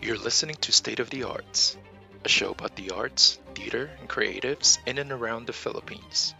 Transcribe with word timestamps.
You're 0.00 0.16
listening 0.16 0.56
to 0.62 0.72
State 0.72 1.00
of 1.00 1.10
the 1.10 1.24
Arts, 1.24 1.76
a 2.24 2.28
show 2.30 2.52
about 2.52 2.76
the 2.76 2.92
arts, 2.92 3.38
theater, 3.54 3.90
and 4.00 4.08
creatives 4.08 4.78
in 4.86 4.96
and 4.96 5.12
around 5.12 5.46
the 5.46 5.52
Philippines. 5.52 6.34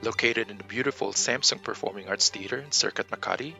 Located 0.00 0.48
in 0.48 0.58
the 0.58 0.64
beautiful 0.64 1.12
Samsung 1.12 1.60
Performing 1.60 2.08
Arts 2.08 2.28
Theater 2.28 2.58
in 2.58 2.70
Circuit 2.70 3.10
Makati, 3.10 3.54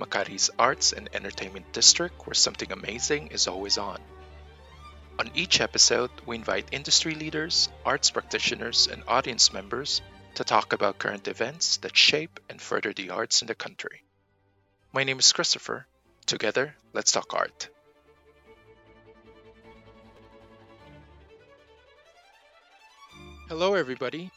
Makati's 0.00 0.50
arts 0.58 0.92
and 0.92 1.08
entertainment 1.14 1.72
district 1.72 2.26
where 2.26 2.34
something 2.34 2.72
amazing 2.72 3.28
is 3.28 3.46
always 3.46 3.78
on. 3.78 4.00
On 5.18 5.30
each 5.34 5.62
episode, 5.62 6.10
we 6.26 6.36
invite 6.36 6.68
industry 6.72 7.14
leaders, 7.14 7.70
arts 7.86 8.10
practitioners, 8.10 8.86
and 8.86 9.02
audience 9.08 9.50
members 9.50 10.02
to 10.34 10.44
talk 10.44 10.74
about 10.74 10.98
current 10.98 11.26
events 11.26 11.78
that 11.78 11.96
shape 11.96 12.38
and 12.50 12.60
further 12.60 12.92
the 12.92 13.08
arts 13.08 13.40
in 13.40 13.48
the 13.48 13.54
country. 13.54 14.02
My 14.92 15.04
name 15.04 15.18
is 15.18 15.32
Christopher. 15.32 15.86
Together, 16.26 16.76
let's 16.92 17.12
talk 17.12 17.32
art. 17.32 17.70
Hello, 23.48 23.72
everybody. 23.72 24.30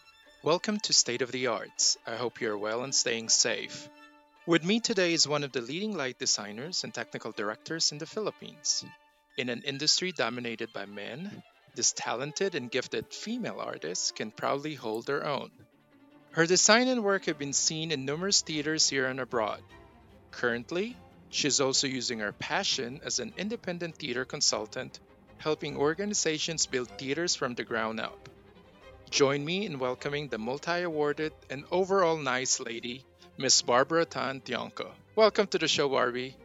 Welcome 0.44 0.80
to 0.84 0.94
State 0.94 1.22
of 1.22 1.34
the 1.34 1.48
Arts. 1.48 1.98
I 2.08 2.16
hope 2.16 2.40
you're 2.40 2.58
well 2.58 2.86
and 2.86 2.96
staying 2.96 3.28
safe. 3.28 3.90
With 4.46 4.64
me 4.64 4.80
today 4.80 5.12
is 5.12 5.28
one 5.28 5.44
of 5.44 5.52
the 5.52 5.60
leading 5.60 5.98
light 5.98 6.20
designers 6.20 6.86
and 6.86 6.94
technical 6.94 7.34
directors 7.34 7.92
in 7.92 7.98
the 7.98 8.06
Philippines. 8.06 8.86
In 9.40 9.48
an 9.48 9.62
industry 9.62 10.12
dominated 10.12 10.74
by 10.74 10.86
men, 10.86 11.44
this 11.74 11.94
talented 11.94 12.56
and 12.56 12.70
gifted 12.70 13.14
female 13.14 13.62
artist 13.62 14.18
can 14.18 14.32
proudly 14.32 14.76
hold 14.76 15.08
her 15.08 15.26
own. 15.26 15.50
Her 16.32 16.46
design 16.46 16.90
and 16.90 17.06
work 17.06 17.24
have 17.24 17.40
been 17.40 17.54
seen 17.54 17.94
in 17.94 18.04
numerous 18.04 18.42
theaters 18.42 18.90
here 18.90 19.06
and 19.06 19.18
abroad. 19.18 19.64
Currently, 20.32 20.98
she's 21.30 21.62
also 21.62 21.88
using 21.88 22.20
her 22.20 22.34
passion 22.34 23.00
as 23.06 23.20
an 23.20 23.34
independent 23.38 23.96
theater 23.96 24.26
consultant, 24.26 25.00
helping 25.38 25.78
organizations 25.78 26.66
build 26.66 26.90
theaters 26.98 27.34
from 27.34 27.56
the 27.56 27.64
ground 27.64 28.02
up. 28.02 28.28
Join 29.10 29.46
me 29.46 29.66
in 29.66 29.80
welcoming 29.80 30.28
the 30.28 30.38
multi 30.38 30.82
awarded 30.82 31.32
and 31.50 31.64
overall 31.72 32.18
nice 32.18 32.60
lady, 32.60 33.06
Miss 33.38 33.62
Barbara 33.62 34.04
Tan 34.04 34.42
Tionco. 34.42 34.92
Welcome 35.16 35.48
to 35.48 35.58
the 35.58 35.70
show, 35.70 35.88
Barbie. 35.88 36.36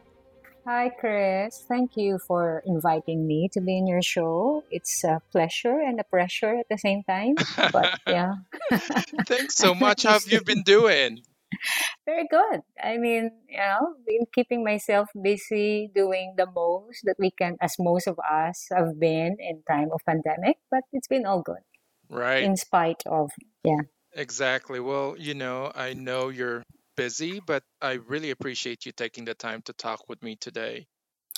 Hi, 0.66 0.88
Chris. 0.88 1.62
Thank 1.68 1.96
you 1.96 2.18
for 2.26 2.62
inviting 2.64 3.26
me 3.26 3.50
to 3.52 3.60
be 3.60 3.76
in 3.76 3.86
your 3.86 4.00
show. 4.00 4.64
It's 4.70 5.04
a 5.04 5.20
pleasure 5.30 5.78
and 5.78 6.00
a 6.00 6.04
pressure 6.04 6.56
at 6.58 6.66
the 6.70 6.78
same 6.78 7.02
time. 7.04 7.34
But 7.70 8.00
yeah. 8.08 8.36
Thanks 9.26 9.56
so 9.56 9.74
much. 9.84 10.04
How 10.04 10.14
have 10.14 10.26
you 10.26 10.40
been 10.42 10.62
doing? 10.62 11.20
Very 12.06 12.26
good. 12.30 12.60
I 12.82 12.96
mean, 12.96 13.30
you 13.48 13.58
know, 13.58 13.94
been 14.06 14.24
keeping 14.34 14.64
myself 14.64 15.08
busy 15.20 15.90
doing 15.94 16.34
the 16.36 16.46
most 16.46 17.00
that 17.04 17.16
we 17.18 17.30
can, 17.30 17.56
as 17.60 17.76
most 17.78 18.06
of 18.08 18.18
us 18.18 18.66
have 18.74 18.98
been 18.98 19.36
in 19.38 19.62
time 19.68 19.90
of 19.92 20.00
pandemic. 20.06 20.56
But 20.70 20.84
it's 20.92 21.08
been 21.08 21.26
all 21.26 21.42
good 21.42 21.62
Right. 22.08 22.42
in 22.42 22.56
spite 22.56 23.02
of 23.06 23.30
yeah. 23.64 23.82
Exactly. 24.14 24.80
Well, 24.80 25.16
you 25.18 25.34
know, 25.34 25.72
I 25.74 25.92
know 25.92 26.28
you're 26.30 26.62
busy, 26.97 27.41
but 27.41 27.62
I 27.81 27.95
really 27.95 28.31
appreciate 28.31 28.87
you 28.87 28.92
taking 28.92 29.25
the 29.25 29.34
time 29.34 29.62
to 29.62 29.73
talk 29.73 30.09
with 30.09 30.23
me 30.23 30.37
today. 30.37 30.87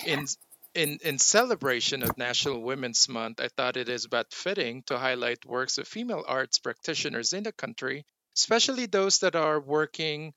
In 0.06 0.26
in 0.74 0.98
in 1.02 1.18
celebration 1.18 2.02
of 2.02 2.18
National 2.18 2.62
Women's 2.62 3.08
Month, 3.08 3.40
I 3.40 3.48
thought 3.48 3.76
it 3.76 3.88
is 3.88 4.06
but 4.06 4.32
fitting 4.32 4.82
to 4.84 4.98
highlight 4.98 5.44
works 5.46 5.78
of 5.78 5.88
female 5.88 6.24
arts 6.26 6.58
practitioners 6.58 7.32
in 7.32 7.44
the 7.44 7.52
country, 7.52 8.04
especially 8.36 8.86
those 8.86 9.20
that 9.20 9.36
are 9.36 9.60
working 9.60 10.34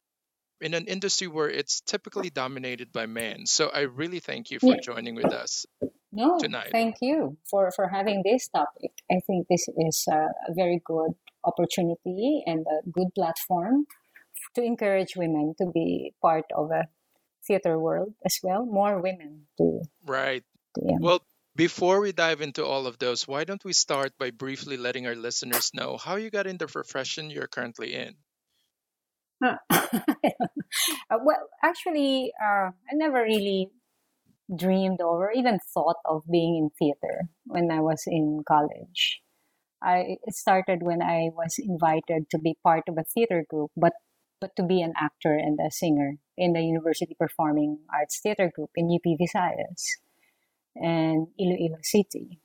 in 0.62 0.73
an 0.73 0.88
industry 0.88 1.28
where 1.28 1.50
it's 1.50 1.81
typically 1.81 2.29
dominated 2.29 2.91
by 2.91 3.06
men. 3.06 3.46
So 3.46 3.69
I 3.69 3.81
really 3.81 4.19
thank 4.19 4.52
you 4.52 4.59
for 4.59 4.75
Yeah. 4.75 4.81
joining 4.81 5.16
with 5.16 5.34
us 5.34 5.66
No, 6.12 6.34
tonight. 6.40 6.72
thank 6.72 6.96
you 7.02 7.38
for 7.50 7.72
for 7.72 7.88
having 7.88 8.24
this 8.24 8.47
topic. 8.50 8.91
I 9.12 9.19
think 9.25 9.47
this 9.47 9.68
is 9.68 10.06
a, 10.09 10.29
a 10.50 10.53
very 10.53 10.81
good 10.84 11.13
opportunity 11.44 12.44
and 12.46 12.66
a 12.68 12.90
good 12.90 13.13
platform 13.16 13.85
to 14.55 14.63
encourage 14.63 15.15
women 15.15 15.53
to 15.57 15.67
be 15.71 16.13
part 16.21 16.45
of 16.55 16.71
a 16.71 16.87
theater 17.45 17.79
world 17.79 18.13
as 18.25 18.39
well. 18.43 18.65
More 18.65 19.01
women 19.01 19.47
to, 19.57 19.81
Right. 20.05 20.43
to 20.75 20.81
yeah. 20.83 20.97
Well, 20.99 21.21
before 21.55 21.99
we 21.99 22.11
dive 22.11 22.41
into 22.41 22.65
all 22.65 22.87
of 22.87 22.99
those, 22.99 23.27
why 23.27 23.43
don't 23.43 23.63
we 23.65 23.73
start 23.73 24.13
by 24.17 24.31
briefly 24.31 24.77
letting 24.77 25.07
our 25.07 25.15
listeners 25.15 25.73
know 25.73 25.97
how 25.97 26.15
you 26.15 26.29
got 26.29 26.47
in 26.47 26.57
the 26.57 26.67
profession 26.67 27.29
you're 27.29 27.47
currently 27.47 27.93
in? 27.93 28.15
Uh, 31.09 31.17
well, 31.23 31.49
actually, 31.63 32.31
uh, 32.39 32.69
I 32.69 32.93
never 32.93 33.23
really 33.23 33.71
dreamed 34.55 35.01
or 35.01 35.31
even 35.31 35.59
thought 35.73 35.97
of 36.05 36.23
being 36.29 36.57
in 36.57 36.69
theater 36.77 37.29
when 37.45 37.71
I 37.71 37.81
was 37.81 38.03
in 38.05 38.43
college. 38.47 39.21
I 39.81 40.17
started 40.29 40.83
when 40.83 41.01
I 41.01 41.29
was 41.33 41.55
invited 41.57 42.29
to 42.31 42.37
be 42.37 42.57
part 42.63 42.83
of 42.87 42.97
a 42.97 43.03
theater 43.03 43.45
group, 43.49 43.71
but 43.77 43.93
but 44.39 44.55
to 44.55 44.63
be 44.63 44.81
an 44.81 44.94
actor 44.97 45.35
and 45.35 45.59
a 45.59 45.72
singer 45.72 46.16
in 46.38 46.53
the 46.53 46.61
University 46.61 47.16
Performing 47.19 47.79
Arts 47.94 48.19
Theater 48.22 48.51
Group 48.53 48.72
in 48.75 48.89
UP 48.89 49.05
Visayas 49.19 50.00
and 50.75 51.27
Iloilo 51.39 51.79
City. 51.81 52.39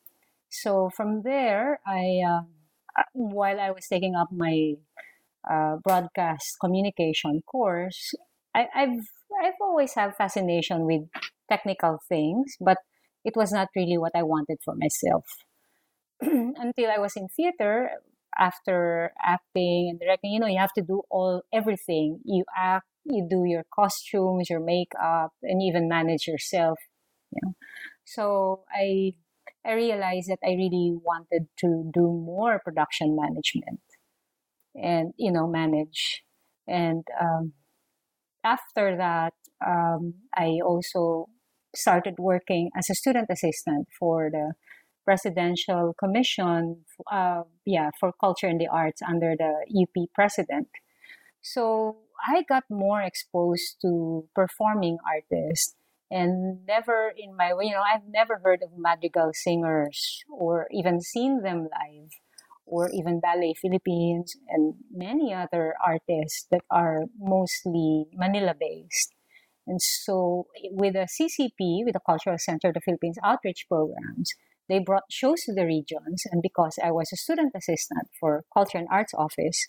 So 0.51 0.91
from 0.95 1.23
there, 1.23 1.81
I 1.87 2.23
uh, 2.27 2.43
uh, 2.99 3.03
while 3.13 3.61
I 3.61 3.71
was 3.71 3.87
taking 3.89 4.15
up 4.15 4.29
my 4.31 4.75
uh, 5.49 5.77
broadcast 5.83 6.57
communication 6.61 7.43
course, 7.43 8.15
I, 8.55 8.69
I've 8.75 9.07
I've 9.43 9.61
always 9.61 9.95
had 9.95 10.17
fascination 10.17 10.87
with 10.87 11.03
technical 11.51 11.99
things, 12.09 12.57
but 12.61 12.79
it 13.25 13.35
was 13.37 13.53
not 13.53 13.69
really 13.75 13.99
what 13.99 14.13
I 14.15 14.23
wanted 14.23 14.59
for 14.65 14.75
myself 14.77 15.25
until 16.21 16.91
I 16.91 16.99
was 16.99 17.17
in 17.17 17.29
theater. 17.29 17.91
After 18.39 19.13
acting 19.23 19.89
and 19.91 20.01
directing, 20.01 20.33
you 20.33 20.41
know, 20.41 20.47
you 20.47 20.59
have 20.59 20.73
to 20.75 20.83
do 20.83 21.03
all 21.11 21.43
everything. 21.53 22.21
You 22.25 22.45
act, 22.57 22.87
you 23.05 23.27
do 23.29 23.45
your 23.45 23.65
costumes, 23.75 24.51
your 24.51 24.61
makeup, 24.61 25.33
and 25.43 25.63
even 25.63 25.89
manage 25.89 26.27
yourself. 26.27 26.79
You 27.33 27.41
know, 27.45 27.55
so 28.05 28.65
I 28.73 29.13
I 29.67 29.73
realized 29.75 30.29
that 30.29 30.41
I 30.45 30.51
really 30.51 30.95
wanted 31.03 31.49
to 31.61 31.91
do 31.93 32.03
more 32.03 32.61
production 32.65 33.17
management 33.17 33.81
and 34.75 35.13
you 35.17 35.33
know 35.33 35.47
manage 35.47 36.23
and 36.67 37.05
um, 37.21 37.53
after 38.45 38.97
that 38.97 39.35
um, 39.67 40.15
i 40.37 40.59
also 40.65 41.27
started 41.75 42.15
working 42.19 42.71
as 42.77 42.91
a 42.91 42.95
student 42.95 43.27
assistant 43.31 43.87
for 43.99 44.31
the 44.31 44.53
presidential 45.05 45.95
commission 45.99 46.85
uh, 47.13 47.43
yeah 47.65 47.91
for 47.99 48.13
culture 48.21 48.47
and 48.47 48.61
the 48.61 48.69
arts 48.69 49.03
under 49.03 49.35
the 49.37 49.53
up 49.83 50.09
president 50.15 50.69
so 51.43 51.97
i 52.27 52.43
got 52.49 52.65
more 52.71 53.03
exposed 53.03 53.77
to 53.81 54.25
performing 54.35 54.99
artists 55.07 55.75
and 56.11 56.65
never 56.67 57.13
in 57.17 57.37
my 57.37 57.53
you 57.61 57.73
know 57.73 57.83
i've 57.83 58.07
never 58.09 58.41
heard 58.45 58.63
of 58.63 58.71
madrigal 58.77 59.31
singers 59.33 60.23
or 60.29 60.67
even 60.71 61.01
seen 61.01 61.43
them 61.43 61.63
live 61.63 62.11
or 62.67 62.89
even 62.91 63.21
Ballet 63.21 63.55
Philippines 63.61 64.37
and 64.49 64.75
many 64.91 65.35
other 65.35 65.75
artists 65.85 66.47
that 66.51 66.63
are 66.71 67.05
mostly 67.19 68.07
Manila 68.15 68.55
based. 68.59 69.13
And 69.67 69.81
so, 69.81 70.47
with 70.71 70.95
the 70.95 71.09
CCP, 71.09 71.85
with 71.85 71.95
the 71.95 72.01
Cultural 72.05 72.37
Center 72.39 72.69
of 72.69 72.75
the 72.75 72.81
Philippines 72.81 73.19
outreach 73.25 73.67
programs, 73.69 74.33
they 74.69 74.79
brought 74.79 75.05
shows 75.11 75.43
to 75.43 75.55
the 75.55 75.67
regions. 75.67 76.25
And 76.31 76.43
because 76.43 76.79
I 76.83 76.91
was 76.91 77.13
a 77.13 77.17
student 77.17 77.53
assistant 77.55 78.09
for 78.21 78.45
Culture 78.53 78.79
and 78.79 78.89
Arts 78.91 79.15
Office, 79.15 79.67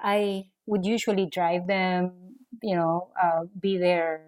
I 0.00 0.44
would 0.66 0.84
usually 0.84 1.26
drive 1.26 1.66
them, 1.66 2.36
you 2.62 2.76
know, 2.76 3.10
uh, 3.20 3.44
be 3.60 3.78
their 3.78 4.24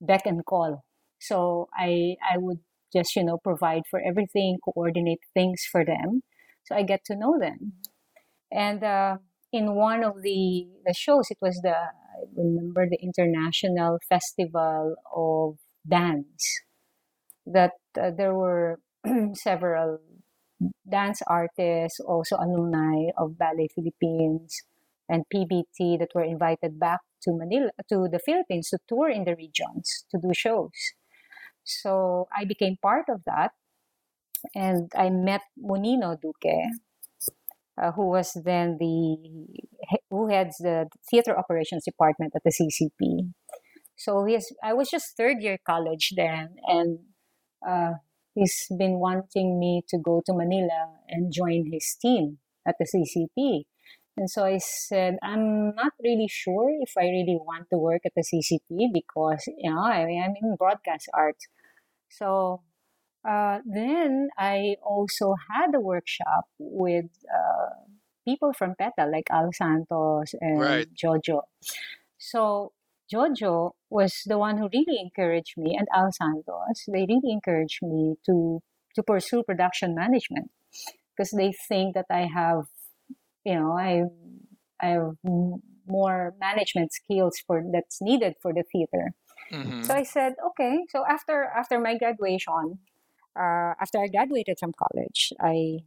beck 0.00 0.26
and 0.26 0.44
call. 0.44 0.84
So 1.20 1.68
I 1.74 2.16
I 2.22 2.38
would 2.38 2.60
just 2.94 3.14
you 3.16 3.24
know 3.24 3.38
provide 3.38 3.82
for 3.90 4.00
everything, 4.00 4.58
coordinate 4.64 5.20
things 5.34 5.62
for 5.70 5.84
them, 5.84 6.22
so 6.64 6.74
I 6.74 6.82
get 6.82 7.04
to 7.06 7.16
know 7.16 7.38
them. 7.38 7.74
And 8.52 8.84
uh, 8.84 9.18
in 9.52 9.74
one 9.76 10.04
of 10.04 10.22
the 10.22 10.68
the 10.86 10.94
shows, 10.94 11.30
it 11.30 11.38
was 11.42 11.60
the 11.62 11.76
I 11.76 12.24
remember 12.36 12.88
the 12.88 13.00
International 13.02 13.98
Festival 14.08 14.96
of 15.14 15.58
Dance. 15.88 16.44
That 17.46 17.72
uh, 18.00 18.10
there 18.10 18.34
were 18.34 18.78
several 19.34 19.98
dance 20.88 21.22
artists, 21.26 22.00
also 22.00 22.36
alumni 22.36 23.10
of 23.18 23.38
Ballet 23.38 23.68
Philippines 23.74 24.62
and 25.08 25.24
PBT 25.34 25.98
that 25.98 26.10
were 26.14 26.24
invited 26.24 26.78
back 26.78 27.00
to 27.22 27.32
Manila 27.32 27.70
to 27.88 28.08
the 28.10 28.20
Philippines 28.24 28.70
to 28.70 28.78
tour 28.88 29.08
in 29.10 29.24
the 29.24 29.34
regions 29.34 30.04
to 30.10 30.18
do 30.18 30.32
shows. 30.34 30.94
So 31.64 32.28
I 32.36 32.44
became 32.44 32.76
part 32.80 33.06
of 33.08 33.22
that 33.26 33.52
and 34.54 34.90
I 34.96 35.10
met 35.10 35.42
Monino 35.58 36.16
Duque, 36.20 36.70
uh, 37.80 37.92
who 37.92 38.08
was 38.08 38.32
then 38.44 38.76
the 38.78 39.16
who 40.10 40.28
heads 40.28 40.56
the 40.58 40.88
theater 41.10 41.38
operations 41.38 41.84
department 41.84 42.32
at 42.34 42.42
the 42.44 42.50
CCP. 42.52 43.32
So 43.96 44.26
I 44.62 44.72
was 44.72 44.90
just 44.90 45.16
third 45.16 45.40
year 45.40 45.58
college 45.64 46.12
then, 46.16 46.56
and 46.66 46.98
uh, 47.66 47.92
he's 48.34 48.66
been 48.78 48.98
wanting 48.98 49.58
me 49.58 49.82
to 49.88 49.98
go 49.98 50.22
to 50.26 50.32
Manila 50.32 50.88
and 51.08 51.32
join 51.32 51.70
his 51.72 51.96
team 52.00 52.38
at 52.66 52.76
the 52.78 52.86
CCP. 52.86 53.64
And 54.16 54.28
so 54.30 54.44
I 54.44 54.58
said, 54.58 55.16
I'm 55.22 55.74
not 55.74 55.92
really 56.02 56.28
sure 56.28 56.70
if 56.80 56.92
I 56.98 57.04
really 57.04 57.38
want 57.40 57.68
to 57.70 57.78
work 57.78 58.02
at 58.04 58.12
the 58.14 58.22
CCP 58.22 58.92
because, 58.92 59.48
you 59.58 59.70
know, 59.70 59.80
I 59.82 60.04
mean, 60.04 60.22
I'm 60.22 60.34
in 60.40 60.56
broadcast 60.56 61.08
arts. 61.14 61.46
So 62.10 62.62
uh, 63.28 63.60
then 63.64 64.28
I 64.36 64.76
also 64.84 65.34
had 65.50 65.74
a 65.74 65.80
workshop 65.80 66.44
with 66.58 67.06
uh, 67.34 67.70
people 68.26 68.52
from 68.52 68.74
PETA, 68.74 69.06
like 69.10 69.28
Al 69.30 69.50
Santos 69.52 70.34
and 70.40 70.60
Right. 70.60 70.88
Jojo. 70.94 71.42
So 72.18 72.72
Jojo 73.12 73.72
was 73.90 74.22
the 74.26 74.38
one 74.38 74.58
who 74.58 74.68
really 74.72 74.98
encouraged 75.00 75.54
me, 75.56 75.76
and 75.78 75.88
Al 75.94 76.10
Santos, 76.12 76.84
they 76.92 77.06
really 77.08 77.32
encouraged 77.32 77.80
me 77.82 78.16
to 78.26 78.60
to 78.94 79.02
pursue 79.02 79.42
production 79.42 79.94
management 79.94 80.50
because 81.16 81.30
they 81.32 81.52
think 81.68 81.94
that 81.94 82.06
I 82.10 82.26
have, 82.34 82.64
you 83.44 83.54
know, 83.58 83.72
I 83.76 84.04
I 84.80 84.86
have 84.98 85.16
more 85.86 86.34
management 86.40 86.92
skills 86.92 87.42
for 87.46 87.62
that's 87.72 88.00
needed 88.00 88.34
for 88.42 88.52
the 88.52 88.64
theater. 88.72 89.12
hmm 89.50 89.82
So 89.82 89.94
I 89.94 90.02
said, 90.04 90.34
okay. 90.50 90.84
So 90.90 91.04
after 91.08 91.44
after 91.56 91.78
my 91.80 91.96
graduation, 91.98 92.78
uh, 93.38 93.72
after 93.80 93.98
I 93.98 94.08
graduated 94.08 94.58
from 94.60 94.72
college, 94.78 95.32
I 95.40 95.80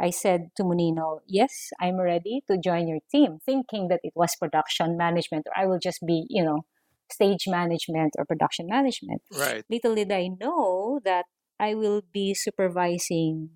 I 0.00 0.10
said 0.10 0.50
to 0.56 0.62
Monino, 0.62 1.20
yes, 1.26 1.70
I'm 1.80 2.00
ready 2.00 2.42
to 2.48 2.56
join 2.56 2.86
your 2.88 3.00
team, 3.10 3.38
thinking 3.44 3.88
that 3.88 4.00
it 4.02 4.12
was 4.14 4.36
production 4.38 4.96
management 4.96 5.46
or 5.46 5.60
I 5.60 5.66
will 5.66 5.80
just 5.82 6.00
be, 6.06 6.26
you 6.28 6.44
know, 6.44 6.62
stage 7.10 7.44
management 7.48 8.14
or 8.18 8.24
production 8.24 8.66
management. 8.68 9.22
Right. 9.36 9.64
Little 9.68 9.94
did 9.94 10.12
I 10.12 10.28
know 10.28 11.00
that 11.04 11.24
I 11.58 11.74
will 11.74 12.02
be 12.12 12.34
supervising 12.34 13.50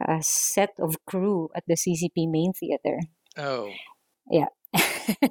a 0.00 0.18
set 0.22 0.70
of 0.78 0.96
crew 1.06 1.50
at 1.54 1.64
the 1.66 1.74
CCP 1.74 2.30
main 2.30 2.52
theater. 2.52 2.98
Oh. 3.36 3.70
Yeah. 4.30 4.46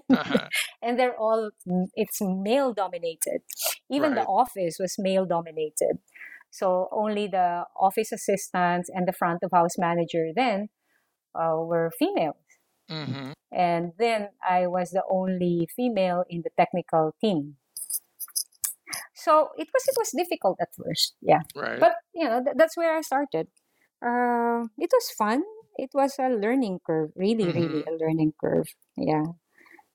Uh-huh. 0.09 0.48
and 0.81 0.98
they're 0.98 1.15
all 1.15 1.51
it's 1.94 2.18
male 2.19 2.74
dominated 2.74 3.42
even 3.92 4.15
the 4.15 4.24
office 4.24 4.77
was 4.80 4.95
male 4.98 5.24
dominated 5.24 6.00
so 6.52 6.88
only 6.92 7.28
the 7.28 7.64
office 7.80 8.12
assistants 8.12 8.90
and 8.94 9.08
the 9.08 9.14
front 9.14 9.40
of 9.44 9.52
house 9.54 9.78
manager 9.78 10.28
then 10.36 10.70
uh, 11.36 11.58
were 11.58 11.92
female 12.00 12.38
hmm 12.90 13.32
and 13.52 13.94
then 13.98 14.30
i 14.48 14.68
was 14.68 14.92
the 14.92 15.04
only 15.10 15.68
female 15.76 16.24
in 16.30 16.42
the 16.44 16.52
technical 16.58 17.16
team. 17.22 17.56
So 19.16 19.50
it 19.58 19.68
was 19.74 19.84
it 19.88 19.96
was 19.98 20.12
difficult 20.16 20.58
at 20.62 20.70
first 20.76 21.16
yeah. 21.22 21.42
Right. 21.56 21.80
but 21.80 21.94
you 22.14 22.28
know 22.28 22.44
th- 22.44 22.56
that's 22.58 22.78
where 22.78 22.96
i 22.96 23.02
started. 23.02 23.48
Uh, 24.00 24.70
it 24.78 24.92
was 24.94 25.10
fun. 25.18 25.44
It 25.78 25.90
was 25.94 26.16
a 26.20 26.30
learning 26.30 26.80
curve 26.86 27.12
really 27.16 27.48
really 27.48 27.84
hmm 27.84 27.90
a 27.90 27.94
learning 28.00 28.34
curve 28.40 28.68
yeah. 28.96 29.26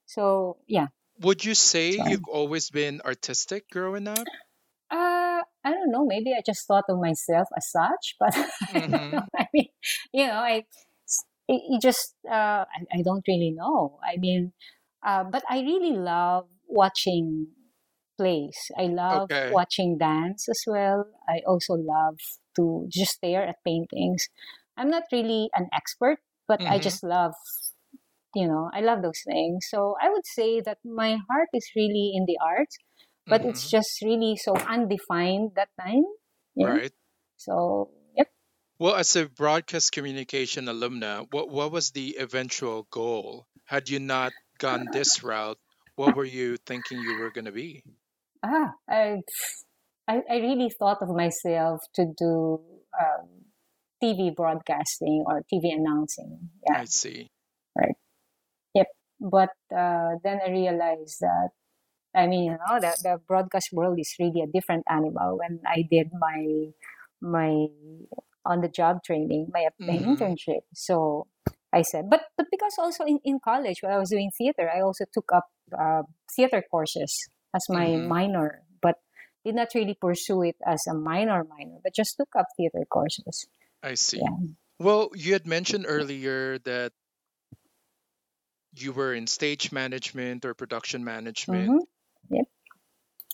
So 0.06 0.58
yeah. 0.66 0.88
Would 1.20 1.44
you 1.44 1.54
say 1.54 1.92
you've 1.92 2.28
always 2.28 2.70
been 2.70 3.00
artistic 3.04 3.70
growing 3.70 4.08
up? 4.08 4.26
Uh, 4.90 5.21
I 5.64 5.70
don't 5.72 5.90
know. 5.90 6.04
Maybe 6.06 6.32
I 6.34 6.42
just 6.44 6.66
thought 6.66 6.84
of 6.88 6.98
myself 7.00 7.48
as 7.56 7.70
such, 7.70 8.16
but 8.20 8.34
I 8.36 8.82
don't 8.90 9.06
hmm 9.12 9.12
know. 9.12 9.26
I 9.38 9.48
mean, 9.52 9.68
you 10.12 10.26
know, 10.26 10.34
I 10.38 10.64
it, 11.48 11.62
it 11.70 11.82
just 11.82 12.14
uh, 12.28 12.64
I, 12.66 12.80
I 12.98 13.02
don't 13.04 13.26
really 13.28 13.50
know. 13.50 13.98
I 14.04 14.16
mean, 14.18 14.52
uh, 15.04 15.24
but 15.24 15.44
I 15.48 15.60
really 15.60 15.92
love 15.96 16.48
watching 16.68 17.48
plays. 18.18 18.70
I 18.78 18.84
love 18.86 19.30
Okay. 19.30 19.48
watching 19.48 19.98
dance 19.98 20.48
as 20.48 20.62
well. 20.66 21.06
I 21.28 21.42
also 21.46 21.74
love 21.74 22.18
to 22.56 22.86
just 22.90 23.12
stare 23.14 23.44
at 23.44 23.64
paintings. 23.64 24.28
I'm 24.76 24.90
not 24.90 25.04
really 25.12 25.50
an 25.54 25.68
expert, 25.72 26.18
but 26.48 26.62
I 26.66 26.78
hmm 26.78 26.78
just 26.78 27.02
love 27.04 27.34
you 28.34 28.46
know 28.46 28.70
I 28.72 28.80
love 28.80 29.02
those 29.02 29.22
things. 29.26 29.66
So 29.70 29.96
I 30.00 30.08
would 30.10 30.26
say 30.26 30.60
that 30.60 30.78
my 30.84 31.16
heart 31.30 31.48
is 31.54 31.70
really 31.76 32.12
in 32.14 32.24
the 32.26 32.38
arts 32.42 32.76
but 33.28 33.44
it's 33.44 33.64
hmm 33.64 33.70
just 33.70 33.90
really 34.02 34.36
so 34.36 34.54
undefined 34.68 35.52
that 35.56 35.68
time. 35.80 36.04
Yeah. 36.54 36.76
Right. 36.76 36.92
So 37.36 37.90
yep. 38.16 38.28
Well, 38.78 38.94
as 38.96 39.16
a 39.16 39.28
broadcast 39.28 39.92
communication 39.92 40.66
alumna, 40.66 41.26
what 41.30 41.48
what 41.48 41.72
was 41.72 41.90
the 41.92 42.16
eventual 42.18 42.84
goal? 42.90 43.46
Had 43.64 43.88
you 43.88 43.98
not 43.98 44.34
gone 44.58 44.90
this 44.90 45.22
route, 45.22 45.58
what 45.96 46.14
were 46.14 46.24
you 46.24 46.58
thinking 46.58 47.00
you 47.00 47.14
were 47.16 47.30
going 47.30 47.46
to 47.46 47.52
be? 47.52 47.84
Ah, 48.42 48.74
I, 48.88 49.22
I 50.08 50.22
I 50.30 50.36
really 50.38 50.70
thought 50.78 51.02
of 51.02 51.08
myself 51.10 51.80
to 51.94 52.06
do 52.16 52.58
um, 53.00 53.28
TV 54.00 54.30
broadcasting 54.30 55.24
or 55.26 55.42
TV 55.50 55.70
announcing. 55.72 56.50
Yeah, 56.66 56.78
I 56.78 56.84
see. 56.86 57.30
right. 57.76 57.96
Yep. 58.74 58.88
But 59.20 59.50
uh, 59.74 60.16
then 60.24 60.40
I 60.46 60.50
realized 60.50 61.18
that 61.20 61.50
I 62.14 62.26
mean, 62.26 62.44
you 62.44 62.52
know, 62.52 62.80
the, 62.80 62.96
the 63.02 63.20
broadcast 63.26 63.70
world 63.72 63.98
is 63.98 64.14
really 64.18 64.42
a 64.42 64.46
different 64.46 64.84
animal. 64.88 65.38
When 65.38 65.60
I 65.66 65.82
did 65.90 66.10
my 66.12 66.72
my 67.20 67.66
on 68.44 68.60
the 68.60 68.68
job 68.68 69.02
training, 69.04 69.48
my, 69.52 69.68
my 69.86 69.94
hmm 69.94 70.04
internship, 70.04 70.62
so 70.74 71.28
I 71.72 71.82
said, 71.82 72.10
but 72.10 72.22
but 72.36 72.46
because 72.50 72.74
also 72.78 73.04
in, 73.04 73.18
in 73.24 73.38
college 73.40 73.82
when 73.82 73.92
I 73.92 73.98
was 73.98 74.10
doing 74.10 74.30
theater, 74.36 74.70
I 74.70 74.80
also 74.80 75.04
took 75.12 75.30
up 75.32 75.46
uh, 75.78 76.02
theater 76.34 76.62
courses 76.70 77.28
as 77.54 77.66
my 77.68 77.96
hmm 77.96 78.02
minor, 78.02 78.62
but 78.82 78.96
did 79.44 79.54
not 79.54 79.68
really 79.74 79.94
pursue 79.94 80.42
it 80.42 80.56
as 80.66 80.86
a 80.86 80.94
minor 80.94 81.44
minor, 81.44 81.78
but 81.82 81.94
just 81.94 82.16
took 82.16 82.34
up 82.36 82.46
theater 82.56 82.84
courses. 82.90 83.46
I 83.82 83.94
see. 83.94 84.22
Yeah. 84.22 84.36
Well, 84.80 85.10
you 85.14 85.34
had 85.34 85.46
mentioned 85.46 85.86
earlier 85.88 86.58
that 86.60 86.92
you 88.74 88.92
were 88.92 89.14
in 89.14 89.26
stage 89.26 89.72
management 89.72 90.44
or 90.44 90.54
production 90.54 91.04
management. 91.04 91.74
Mm-hmm. 91.74 91.84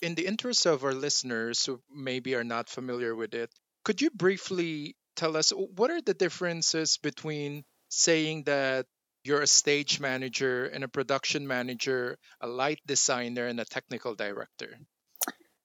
In 0.00 0.14
the 0.14 0.26
interest 0.26 0.66
of 0.66 0.84
our 0.84 0.94
listeners 0.94 1.64
who 1.66 1.80
maybe 1.90 2.34
are 2.34 2.44
not 2.44 2.68
familiar 2.68 3.14
with 3.14 3.34
it, 3.34 3.50
could 3.84 4.00
you 4.00 4.10
briefly 4.10 4.96
tell 5.16 5.36
us 5.36 5.50
what 5.50 5.90
are 5.90 6.00
the 6.00 6.14
differences 6.14 6.98
between 6.98 7.64
saying 7.88 8.44
that 8.44 8.86
you're 9.24 9.42
a 9.42 9.46
stage 9.46 9.98
manager 10.00 10.66
and 10.66 10.84
a 10.84 10.88
production 10.88 11.46
manager, 11.46 12.16
a 12.40 12.46
light 12.46 12.80
designer, 12.86 13.46
and 13.46 13.58
a 13.60 13.64
technical 13.64 14.14
director? 14.14 14.78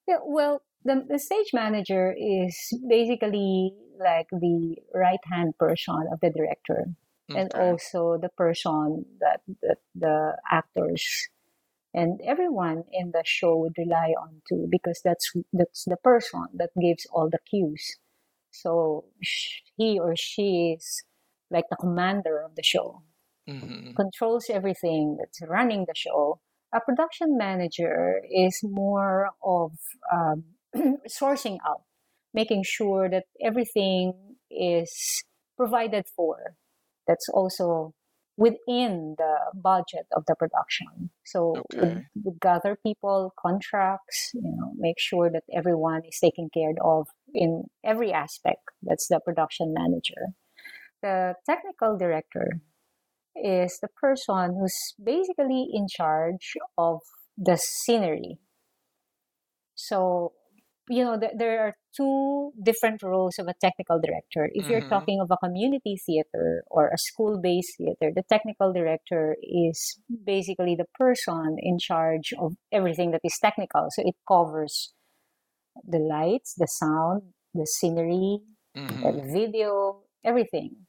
Yeah, 0.08 0.18
well, 0.26 0.62
the, 0.84 1.06
the 1.08 1.20
stage 1.20 1.52
manager 1.54 2.14
is 2.18 2.56
basically 2.90 3.74
like 4.00 4.28
the 4.32 4.76
right 4.94 5.20
hand 5.32 5.58
person 5.58 6.08
of 6.12 6.20
the 6.20 6.30
director 6.30 6.88
and 7.30 7.54
also 7.54 8.18
the 8.22 8.30
person 8.30 9.06
that, 9.20 9.42
that 9.62 9.78
the 9.96 10.38
actors 10.52 11.30
and 11.94 12.20
everyone 12.26 12.84
in 12.92 13.12
the 13.12 13.24
show 13.26 13.56
would 13.56 13.78
rely 13.78 14.14
on 14.22 14.42
too 14.48 14.68
because 14.70 15.02
that's 15.04 15.32
that's 15.54 15.86
the 15.86 15.98
person 15.98 16.46
that 16.56 16.70
gives 16.80 17.06
all 17.12 17.30
the 17.30 17.40
cues 17.50 17.98
so 18.52 19.06
he 19.78 20.00
or 20.00 20.16
she 20.16 20.76
is 20.78 21.04
like 21.50 21.66
the 21.70 21.78
commander 21.78 22.42
of 22.42 22.56
the 22.56 22.64
show 22.64 23.02
hmm 23.48 23.92
controls 23.96 24.46
everything 24.50 25.18
that's 25.20 25.42
running 25.48 25.86
the 25.88 25.94
show. 25.96 26.40
A 26.74 26.80
production 26.80 27.38
manager 27.38 28.22
is 28.30 28.60
more 28.64 29.30
of 29.44 29.72
um, 30.12 30.44
sourcing 31.08 31.58
out, 31.68 31.84
making 32.34 32.64
sure 32.64 33.10
that 33.10 33.26
everything 33.42 34.14
is 34.50 35.24
provided 35.58 36.06
for. 36.16 36.56
That's 37.08 37.30
also 37.30 37.94
within 38.38 39.16
the 39.18 39.36
budget 39.56 40.08
of 40.16 40.24
the 40.28 40.36
production. 40.36 41.12
So 41.26 41.64
Okay. 41.74 42.04
would 42.24 42.40
gather 42.40 42.78
people, 42.86 43.34
contracts, 43.40 44.32
you 44.34 44.42
know, 44.44 44.74
make 44.76 45.00
sure 45.00 45.30
that 45.32 45.44
everyone 45.54 46.02
is 46.08 46.20
taken 46.20 46.50
care 46.54 46.74
of 46.84 47.08
in 47.34 47.66
every 47.84 48.12
aspect. 48.12 48.62
That's 48.82 49.08
the 49.08 49.20
production 49.20 49.74
manager. 49.74 50.34
The 51.02 51.36
technical 51.46 51.98
director 51.98 52.62
is 53.36 53.80
the 53.82 53.90
person 53.90 54.58
who's 54.60 54.94
basically 55.04 55.68
in 55.74 55.88
charge 55.88 56.54
of 56.78 57.02
the 57.38 57.58
scenery. 57.58 58.40
So, 59.76 60.34
you 60.90 61.04
know, 61.04 61.20
th- 61.20 61.34
there 61.38 61.62
are 61.62 61.74
two 61.96 62.52
different 62.62 63.02
roles 63.04 63.40
of 63.40 63.48
a 63.48 63.54
technical 63.62 64.00
director. 64.00 64.50
If 64.54 64.70
you're 64.70 64.82
hmm 64.82 64.90
talking 64.90 65.20
of 65.22 65.32
a 65.32 65.38
community 65.38 65.98
theater 66.06 66.64
or 66.70 66.90
a 66.90 66.98
school 66.98 67.40
based 67.42 67.78
theater, 67.78 68.12
the 68.16 68.24
technical 68.30 68.74
director 68.74 69.36
is 69.42 70.00
basically 70.26 70.76
the 70.76 70.88
person 70.96 71.58
in 71.60 71.80
charge 71.80 72.34
of 72.40 72.54
everything 72.72 73.12
that 73.12 73.22
is 73.24 73.38
technical. 73.40 73.88
So, 73.92 74.04
it 74.06 74.16
covers 74.28 74.94
the 75.88 76.00
lights, 76.00 76.56
the 76.58 76.68
sound, 76.68 77.34
the 77.54 77.66
scenery, 77.66 78.40
Mm-hmm. 78.76 79.34
video, 79.34 80.02
everything. 80.24 80.88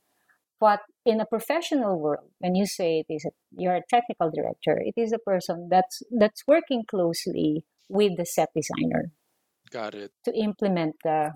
But 0.60 0.80
in 1.04 1.20
a 1.20 1.26
professional 1.26 2.00
world, 2.00 2.30
when 2.38 2.54
you 2.54 2.66
say 2.66 3.00
it 3.08 3.12
is 3.12 3.24
a, 3.26 3.30
you're 3.56 3.76
a 3.76 3.82
technical 3.90 4.30
director, 4.30 4.80
it 4.84 4.94
is 4.96 5.12
a 5.12 5.18
person 5.18 5.68
that's 5.70 6.02
that's 6.18 6.44
working 6.46 6.84
closely 6.88 7.64
with 7.88 8.16
the 8.16 8.26
set 8.26 8.50
designer 8.54 9.10
Got 9.74 9.94
it. 9.94 10.12
to 10.24 10.32
implement 10.34 10.96
the 11.04 11.32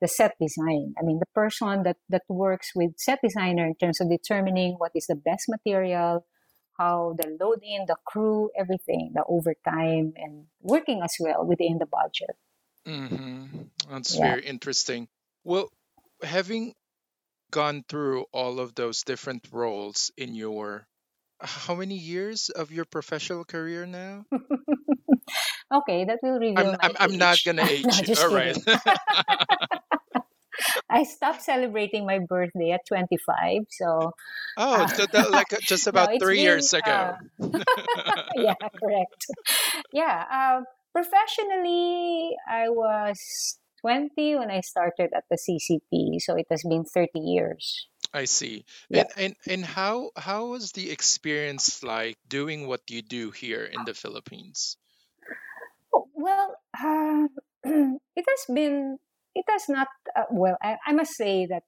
the 0.00 0.08
set 0.08 0.34
design. 0.40 0.94
I 0.98 1.02
mean, 1.02 1.18
the 1.20 1.26
person 1.34 1.82
that 1.84 1.96
that 2.10 2.22
works 2.28 2.72
with 2.74 2.92
set 2.98 3.20
designer 3.22 3.66
in 3.66 3.74
terms 3.76 4.00
of 4.00 4.10
determining 4.10 4.74
what 4.78 4.92
is 4.94 5.06
the 5.06 5.16
best 5.16 5.48
material, 5.48 6.26
how 6.78 7.14
the 7.18 7.36
loading, 7.40 7.86
the 7.88 7.96
crew, 8.06 8.50
everything, 8.58 9.12
the 9.14 9.24
overtime, 9.28 10.12
and 10.16 10.46
working 10.60 11.00
as 11.02 11.14
well 11.20 11.44
within 11.46 11.78
the 11.78 11.86
budget. 11.86 12.36
Mm-hmm. 12.86 13.62
That's 13.90 14.14
Yeah. 14.14 14.20
very 14.20 14.44
interesting. 14.44 15.08
Well, 15.44 15.70
having 16.22 16.74
gone 17.50 17.84
through 17.88 18.26
all 18.32 18.60
of 18.60 18.74
those 18.74 19.02
different 19.04 19.48
roles 19.52 20.10
in 20.16 20.34
your 20.34 20.86
how 21.40 21.74
many 21.74 21.96
years 21.98 22.50
of 22.50 22.72
your 22.72 22.86
professional 22.86 23.44
career 23.44 23.86
now? 23.86 24.26
okay, 25.74 26.04
that 26.04 26.18
will 26.22 26.38
reveal 26.38 26.56
I'm 26.56 26.66
my 26.66 26.78
I'm, 26.80 26.96
I'm 26.98 27.18
not 27.18 27.34
age. 27.34 27.44
gonna 27.44 27.62
no, 27.66 27.68
age 27.68 28.02
just 28.02 28.22
All 28.22 28.34
right. 28.34 28.56
I 30.88 31.04
stopped 31.04 31.42
celebrating 31.42 32.06
my 32.06 32.18
birthday 32.18 32.70
at 32.70 32.80
25, 32.88 33.62
so 33.70 34.12
oh, 34.56 34.82
uh, 34.82 34.86
so 34.86 35.04
that 35.12 35.30
like 35.30 35.52
uh, 35.52 35.58
just 35.60 35.86
about 35.90 36.14
it's 36.14 36.24
three 36.24 36.36
been 36.36 36.44
years 36.44 36.72
uh, 36.72 36.78
ago. 36.78 37.16
yeah, 38.36 38.54
correct. 38.80 39.26
Yeah, 39.92 40.24
um, 40.32 40.64
professionally, 40.94 42.36
I 42.48 42.70
was 42.70 43.58
20 43.82 44.36
when 44.36 44.50
I 44.50 44.60
started 44.60 45.10
at 45.14 45.24
the 45.30 45.36
CCP, 45.36 46.20
so 46.20 46.36
it 46.36 46.46
has 46.50 46.62
been 46.62 46.84
30 46.84 47.20
years. 47.20 47.88
I 48.12 48.24
see. 48.24 48.64
Yeah. 48.88 49.00
And 49.00 49.10
and 49.16 49.36
and 49.46 49.64
how 49.64 50.10
how 50.16 50.46
was 50.46 50.72
the 50.72 50.90
experience 50.90 51.82
like 51.82 52.16
doing 52.26 52.66
what 52.66 52.80
you 52.88 53.02
do 53.02 53.30
here 53.30 53.64
in 53.64 53.84
the 53.84 53.94
Philippines? 53.94 54.76
Oh, 56.26 56.32
Well, 56.32 56.56
uh, 56.74 57.28
it 58.16 58.24
has 58.28 58.54
been, 58.54 58.98
it 59.34 59.44
has 59.48 59.68
not, 59.68 59.88
uh, 60.16 60.24
well, 60.30 60.56
I, 60.62 60.76
I 60.86 60.92
must 60.92 61.12
say 61.14 61.46
that 61.46 61.62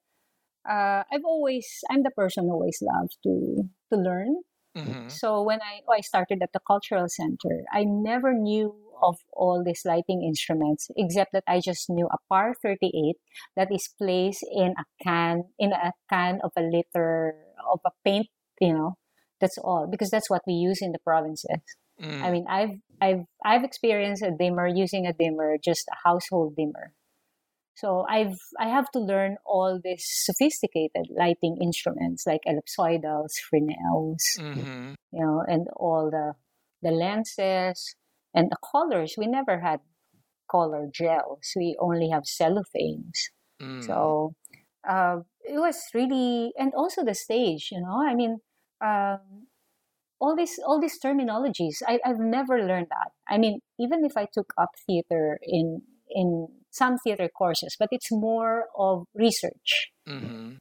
uh, 0.69 1.05
I've 1.13 1.25
always, 1.25 1.67
I'm 1.91 2.03
the 2.03 2.11
person 2.11 2.45
who 2.45 2.53
always 2.53 2.83
loved 2.83 3.17
to, 3.23 3.63
to 3.93 3.99
learn. 3.99 4.43
Mm-hmm. 4.77 5.09
So 5.09 5.43
when 5.43 5.61
I, 5.63 5.81
I 5.91 6.01
started 6.01 6.41
at 6.43 6.51
the 6.53 6.61
cultural 6.67 7.07
center, 7.09 7.65
I 7.73 7.85
never 7.85 8.35
knew 8.35 8.75
of 9.01 9.17
all 9.33 9.63
these 9.65 9.83
lighting 9.85 10.25
instruments, 10.25 10.89
except 10.97 11.33
that 11.33 11.45
I 11.47 11.61
just 11.61 11.89
knew 11.89 12.07
a 12.07 12.19
par 12.29 12.55
38 12.61 13.15
that 13.57 13.69
is 13.73 13.89
placed 13.97 14.45
in 14.53 14.75
a 14.77 14.85
can, 15.03 15.45
in 15.59 15.73
a 15.73 15.93
can 16.11 16.41
of 16.43 16.51
a 16.57 16.63
liter 16.63 17.35
of 17.73 17.81
a 17.87 17.91
paint, 18.05 18.27
you 18.61 18.73
know, 18.73 18.97
that's 19.41 19.59
all, 19.59 19.87
because 19.89 20.11
that's 20.11 20.29
what 20.29 20.43
we 20.47 20.55
use 20.55 20.83
in 20.83 20.91
the 20.91 20.99
provinces. 20.99 21.63
I 22.01 22.05
Mm, 22.05 22.33
mean, 22.33 22.47
I've 22.49 22.79
I've 23.01 23.25
I've 23.45 23.65
experienced 23.65 24.23
a 24.23 24.31
dimmer 24.31 24.67
using 24.67 25.07
a 25.07 25.13
dimmer, 25.13 25.57
just 25.63 25.89
a 25.89 25.97
household 26.09 26.57
dimmer. 26.57 26.93
So 27.75 28.05
I've 28.09 28.39
I 28.59 28.69
have 28.69 28.91
to 28.93 28.99
learn 29.01 29.37
all 29.47 29.81
these 29.83 30.05
sophisticated 30.07 31.07
lighting 31.17 31.59
instruments 31.63 32.27
like 32.27 32.41
ellipsoidals, 32.47 33.35
Fresnels, 33.49 34.25
mm-hmm. 34.39 34.95
you 35.13 35.21
know, 35.25 35.45
and 35.47 35.69
all 35.77 36.11
the 36.11 36.35
the 36.83 36.91
lenses 36.91 37.95
and 38.35 38.51
the 38.51 38.57
colors. 38.73 39.15
We 39.19 39.27
never 39.27 39.61
had 39.61 39.81
color 40.51 40.89
gels. 40.93 41.53
We 41.57 41.77
only 41.81 42.11
have 42.11 42.25
cellophanes. 42.25 43.31
Mm, 43.61 43.85
So 43.85 44.35
uh, 44.89 45.21
it 45.43 45.59
was 45.59 45.83
really, 45.95 46.53
and 46.59 46.73
also 46.75 47.05
the 47.05 47.15
stage. 47.15 47.71
You 47.73 47.81
know, 47.81 48.03
I 48.07 48.15
mean, 48.15 48.41
um, 48.81 49.48
all 50.21 50.37
these 50.37 50.59
all 50.67 50.81
these 50.81 50.99
terminologies. 51.01 51.77
I, 51.87 51.99
I've 52.05 52.19
never 52.19 52.59
learned 52.59 52.89
that. 52.91 53.13
I 53.29 53.39
mean, 53.39 53.61
even 53.79 54.05
if 54.05 54.17
I 54.17 54.27
took 54.33 54.53
up 54.59 54.71
theater 54.87 55.39
in 55.43 55.83
in 56.11 56.49
some 56.71 56.99
theater 56.99 57.29
courses, 57.29 57.77
but 57.79 57.89
it's 57.91 58.11
more 58.11 58.67
of 58.77 59.05
research. 59.15 59.91
mm-hmm. 60.09 60.57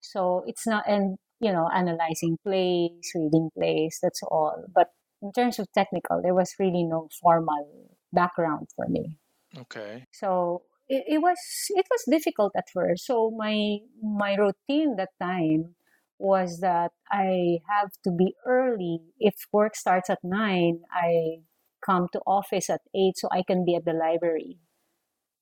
So 0.00 0.42
it's 0.46 0.66
not, 0.66 0.84
and 0.88 1.18
you 1.40 1.52
know, 1.52 1.68
analyzing 1.74 2.38
plays, 2.44 3.12
reading 3.14 3.50
plays. 3.56 3.98
That's 4.02 4.22
all. 4.22 4.64
But 4.74 4.88
in 5.22 5.32
terms 5.32 5.58
of 5.58 5.66
technical, 5.72 6.20
there 6.22 6.34
was 6.34 6.54
really 6.58 6.84
no 6.84 7.08
formal 7.20 7.90
background 8.12 8.68
for 8.74 8.86
me. 8.88 9.18
Okay. 9.56 10.04
So 10.12 10.62
it, 10.88 11.04
it 11.06 11.18
was 11.18 11.38
it 11.70 11.86
was 11.90 12.02
difficult 12.10 12.52
at 12.56 12.64
first. 12.72 13.06
So 13.06 13.30
my 13.36 13.78
my 14.02 14.34
routine 14.34 14.96
that 14.96 15.10
time 15.20 15.74
was 16.18 16.60
that 16.60 16.92
I 17.10 17.60
have 17.68 17.92
to 18.04 18.10
be 18.10 18.34
early. 18.46 19.00
If 19.18 19.34
work 19.52 19.76
starts 19.76 20.10
at 20.10 20.18
nine, 20.24 20.82
I 20.92 21.42
come 21.84 22.08
to 22.12 22.20
office 22.26 22.70
at 22.70 22.82
eight 22.94 23.16
so 23.18 23.28
I 23.32 23.42
can 23.42 23.64
be 23.64 23.74
at 23.76 23.84
the 23.84 23.92
library 23.92 24.58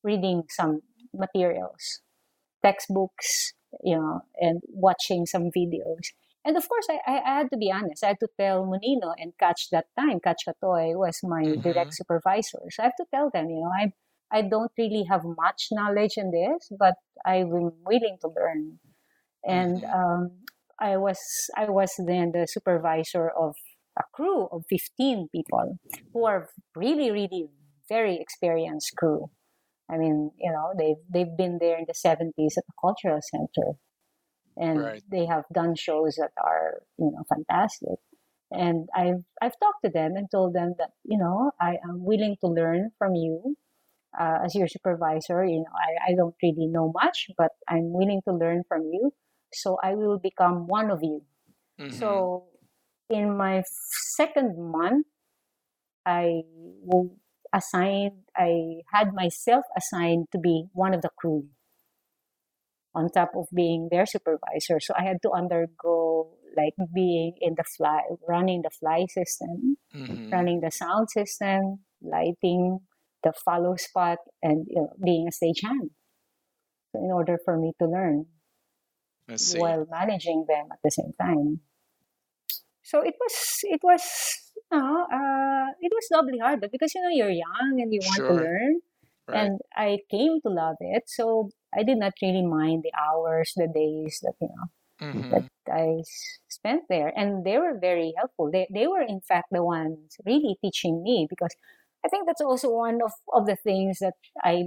reading 0.03 0.45
some 0.49 0.83
materials, 1.15 2.01
textbooks, 2.65 3.55
you 3.83 3.97
know, 3.97 4.21
and 4.39 4.63
watching 4.69 5.27
some 5.27 5.51
videos. 5.57 6.13
And 6.45 6.57
of 6.57 6.69
course, 6.69 6.87
I, 6.91 7.01
I 7.11 7.37
had 7.39 7.51
to 7.51 7.57
be 7.57 7.71
honest. 7.73 8.05
I 8.05 8.09
had 8.09 8.21
to 8.21 8.29
tell 8.39 8.65
Monino 8.67 9.15
and 9.19 9.33
Catch 9.39 9.71
that 9.71 9.87
time. 9.99 10.21
Catch 10.21 10.45
Katoy 10.49 10.97
was 10.97 11.21
my 11.23 11.57
Mm-hmm. 11.57 11.63
direct 11.63 11.95
supervisor. 11.95 12.61
So 12.71 12.83
I 12.83 12.87
have 12.87 12.97
to 12.97 13.07
tell 13.13 13.31
them, 13.33 13.51
you 13.51 13.61
know, 13.63 13.71
I 13.77 13.93
I 14.33 14.43
don't 14.43 14.73
really 14.79 15.05
have 15.11 15.23
much 15.25 15.69
knowledge 15.73 16.15
in 16.17 16.31
this, 16.33 16.69
but 16.79 16.95
I'm 17.25 17.51
willing 17.51 18.19
to 18.23 18.29
learn. 18.29 18.79
And 19.45 19.83
Mm-hmm. 19.83 19.95
um, 19.95 20.31
I 20.81 20.97
was 20.97 21.21
I 21.57 21.69
was 21.71 21.95
then 21.99 22.33
the 22.33 22.47
supervisor 22.49 23.29
of 23.31 23.55
a 23.99 24.05
crew 24.15 24.47
of 24.53 24.65
15 24.69 25.29
people 25.33 25.79
who 26.13 26.27
are 26.27 26.51
really 26.77 27.11
really 27.11 27.49
very 27.89 28.17
experienced 28.21 28.95
crew. 28.97 29.31
I 29.91 29.99
mean, 29.99 30.33
you 30.39 30.53
know, 30.53 30.73
they've 30.79 31.03
they've 31.13 31.37
been 31.37 31.59
there 31.61 31.79
in 31.79 31.87
the 31.89 31.95
70s 31.95 32.59
at 32.59 32.65
the 32.67 32.75
cultural 32.81 33.21
center, 33.23 33.75
and 34.57 34.87
Right. 34.87 35.03
they 35.11 35.27
have 35.27 35.45
done 35.53 35.75
shows 35.75 36.17
that 36.17 36.33
are 36.43 36.83
you 36.99 37.11
know 37.13 37.25
fantastic. 37.29 37.99
And 38.53 38.89
I've 38.95 39.25
I've 39.43 39.59
talked 39.61 39.85
to 39.85 39.91
them 39.91 40.17
and 40.17 40.29
told 40.31 40.55
them 40.55 40.75
that 40.79 40.91
you 41.05 41.19
know 41.19 41.53
I 41.61 41.79
am 41.85 42.05
willing 42.05 42.37
to 42.43 42.49
learn 42.49 42.91
from 42.99 43.15
you 43.15 43.57
uh, 44.19 44.41
as 44.45 44.55
your 44.55 44.69
supervisor. 44.69 45.45
You 45.45 45.61
know, 45.61 45.75
I, 45.75 46.13
I 46.13 46.15
don't 46.17 46.35
really 46.43 46.67
know 46.69 46.93
much, 46.95 47.29
but 47.39 47.53
I'm 47.69 47.93
willing 47.93 48.23
to 48.29 48.35
learn 48.35 48.65
from 48.69 48.83
you. 48.85 49.13
So 49.57 49.79
I 49.83 49.95
will 49.95 50.19
become 50.19 50.67
one 50.67 50.91
of 50.91 51.01
you. 51.03 51.23
Mm-hmm. 51.81 51.97
So 51.99 52.47
in 53.11 53.37
my 53.37 53.63
second 54.17 54.57
month, 54.59 55.07
I 56.05 56.43
will 56.83 57.17
assigned. 57.55 58.25
I 58.37 58.83
had 58.93 59.15
myself 59.15 59.65
assigned 59.77 60.27
to 60.33 60.39
be 60.39 60.67
one 60.73 60.95
of 60.95 61.03
the 61.03 61.11
crew 61.17 61.47
on 62.95 63.11
top 63.11 63.33
of 63.37 63.47
being 63.55 63.89
their 63.91 64.07
supervisor. 64.07 64.81
So 64.81 64.95
I 64.99 65.05
had 65.05 65.19
to 65.23 65.31
undergo 65.31 66.33
like 66.57 66.75
being 66.95 67.35
in 67.41 67.55
the 67.57 67.65
fly, 67.77 68.01
running 68.27 68.63
the 68.63 68.71
fly 68.71 69.05
system, 69.11 69.77
mm-hmm. 69.95 70.31
running 70.31 70.61
the 70.61 70.71
sound 70.71 71.11
system, 71.11 71.81
lighting, 72.01 72.81
the 73.23 73.33
follow 73.45 73.77
spot, 73.77 74.19
and 74.43 74.67
you 74.69 74.81
know, 74.81 74.93
being 75.05 75.29
a 75.29 75.31
stagehand. 75.31 75.91
So 76.93 77.05
in 77.05 77.11
order 77.13 77.39
for 77.45 77.59
me 77.59 77.73
to 77.81 77.89
learn. 77.89 78.27
While 79.39 79.87
managing 79.91 80.47
them 80.49 80.69
at 80.73 80.79
the 80.85 80.91
same 80.91 81.13
time. 81.21 81.61
So 82.83 83.01
it 83.03 83.15
was 83.21 83.61
it 83.65 83.81
was 83.83 84.03
you 84.73 84.79
know, 84.79 85.07
uh, 85.13 85.73
it 85.81 85.93
was 85.95 86.09
doubly 86.11 86.39
hard, 86.39 86.61
but 86.61 86.71
because 86.73 86.95
you 86.95 87.03
know 87.03 87.09
you're 87.11 87.31
young 87.31 87.81
and 87.81 87.93
you 87.93 88.03
want 88.05 88.25
to 88.29 88.35
learn, 88.35 88.81
Right. 89.27 89.53
and 89.53 89.61
I 89.77 89.99
came 90.11 90.41
to 90.43 90.49
love 90.51 90.77
it, 90.81 91.05
so 91.09 91.51
I 91.75 91.83
did 91.83 91.99
not 91.99 92.15
really 92.23 92.45
mind 92.47 92.83
the 92.85 92.93
hours, 92.99 93.53
the 93.57 93.69
days 93.69 94.21
that 94.23 94.35
you 94.41 94.49
know 94.49 94.67
Mm-hmm. 95.01 95.31
that 95.31 95.45
I 95.73 96.03
spent 96.49 96.85
there, 96.89 97.13
and 97.17 97.45
they 97.45 97.59
were 97.59 97.79
very 97.81 98.15
helpful. 98.17 98.51
They 98.51 98.67
they 98.73 98.87
were 98.87 99.03
in 99.03 99.21
fact 99.21 99.49
the 99.53 99.65
ones 99.65 100.17
really 100.27 100.57
teaching 100.63 101.03
me 101.03 101.27
because 101.29 101.55
I 102.05 102.09
think 102.09 102.27
that's 102.27 102.43
also 102.43 102.71
one 102.71 103.01
of 103.03 103.13
of 103.33 103.47
the 103.47 103.57
things 103.57 103.99
that 104.01 104.15
I 104.45 104.65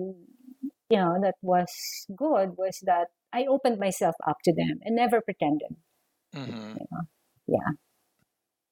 you 0.90 0.98
know 0.98 1.20
that 1.22 1.36
was 1.42 1.72
good 2.16 2.58
was 2.58 2.80
that 2.86 3.08
I 3.34 3.46
opened 3.46 3.80
myself 3.80 4.16
up 4.28 4.38
to 4.46 4.54
them 4.54 4.80
and 4.84 4.96
never 4.96 5.22
pretended. 5.22 5.76
Mm-hmm. 6.36 6.78
You 6.78 6.86
know? 6.92 7.02
Yeah. 7.48 7.74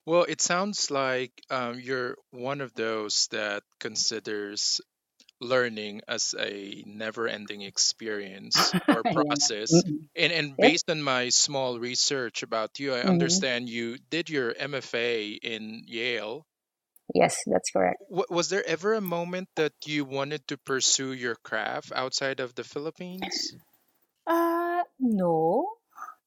Well, 0.07 0.23
it 0.23 0.41
sounds 0.41 0.89
like 0.89 1.31
um, 1.51 1.79
you're 1.79 2.17
one 2.31 2.61
of 2.61 2.73
those 2.73 3.27
that 3.27 3.61
considers 3.79 4.81
learning 5.41 6.01
as 6.07 6.35
a 6.37 6.83
never-ending 6.85 7.61
experience 7.61 8.75
or 8.89 9.03
yeah. 9.05 9.13
process. 9.13 9.83
Mm-mm. 9.83 10.07
And 10.15 10.33
and 10.33 10.59
Yep. 10.59 10.73
based 10.73 10.89
on 10.89 11.03
my 11.03 11.29
small 11.29 11.79
research 11.79 12.43
about 12.43 12.79
you, 12.79 12.93
I 12.93 13.03
hmm 13.03 13.07
understand 13.07 13.69
you 13.69 13.97
did 13.97 14.29
your 14.29 14.53
MFA 14.55 15.33
in 15.33 15.83
Yale. 15.87 16.47
Yes, 17.13 17.43
that's 17.45 17.69
correct. 17.71 18.01
W- 18.09 18.25
was 18.29 18.49
there 18.49 18.65
ever 18.67 18.95
a 18.95 19.01
moment 19.01 19.47
that 19.55 19.73
you 19.85 20.03
wanted 20.03 20.45
to 20.49 20.57
pursue 20.57 21.13
your 21.13 21.35
craft 21.37 21.93
outside 21.95 22.41
of 22.41 22.53
the 22.55 22.65
Philippines? 22.65 23.53
Uh, 24.27 24.83
no. 24.99 25.67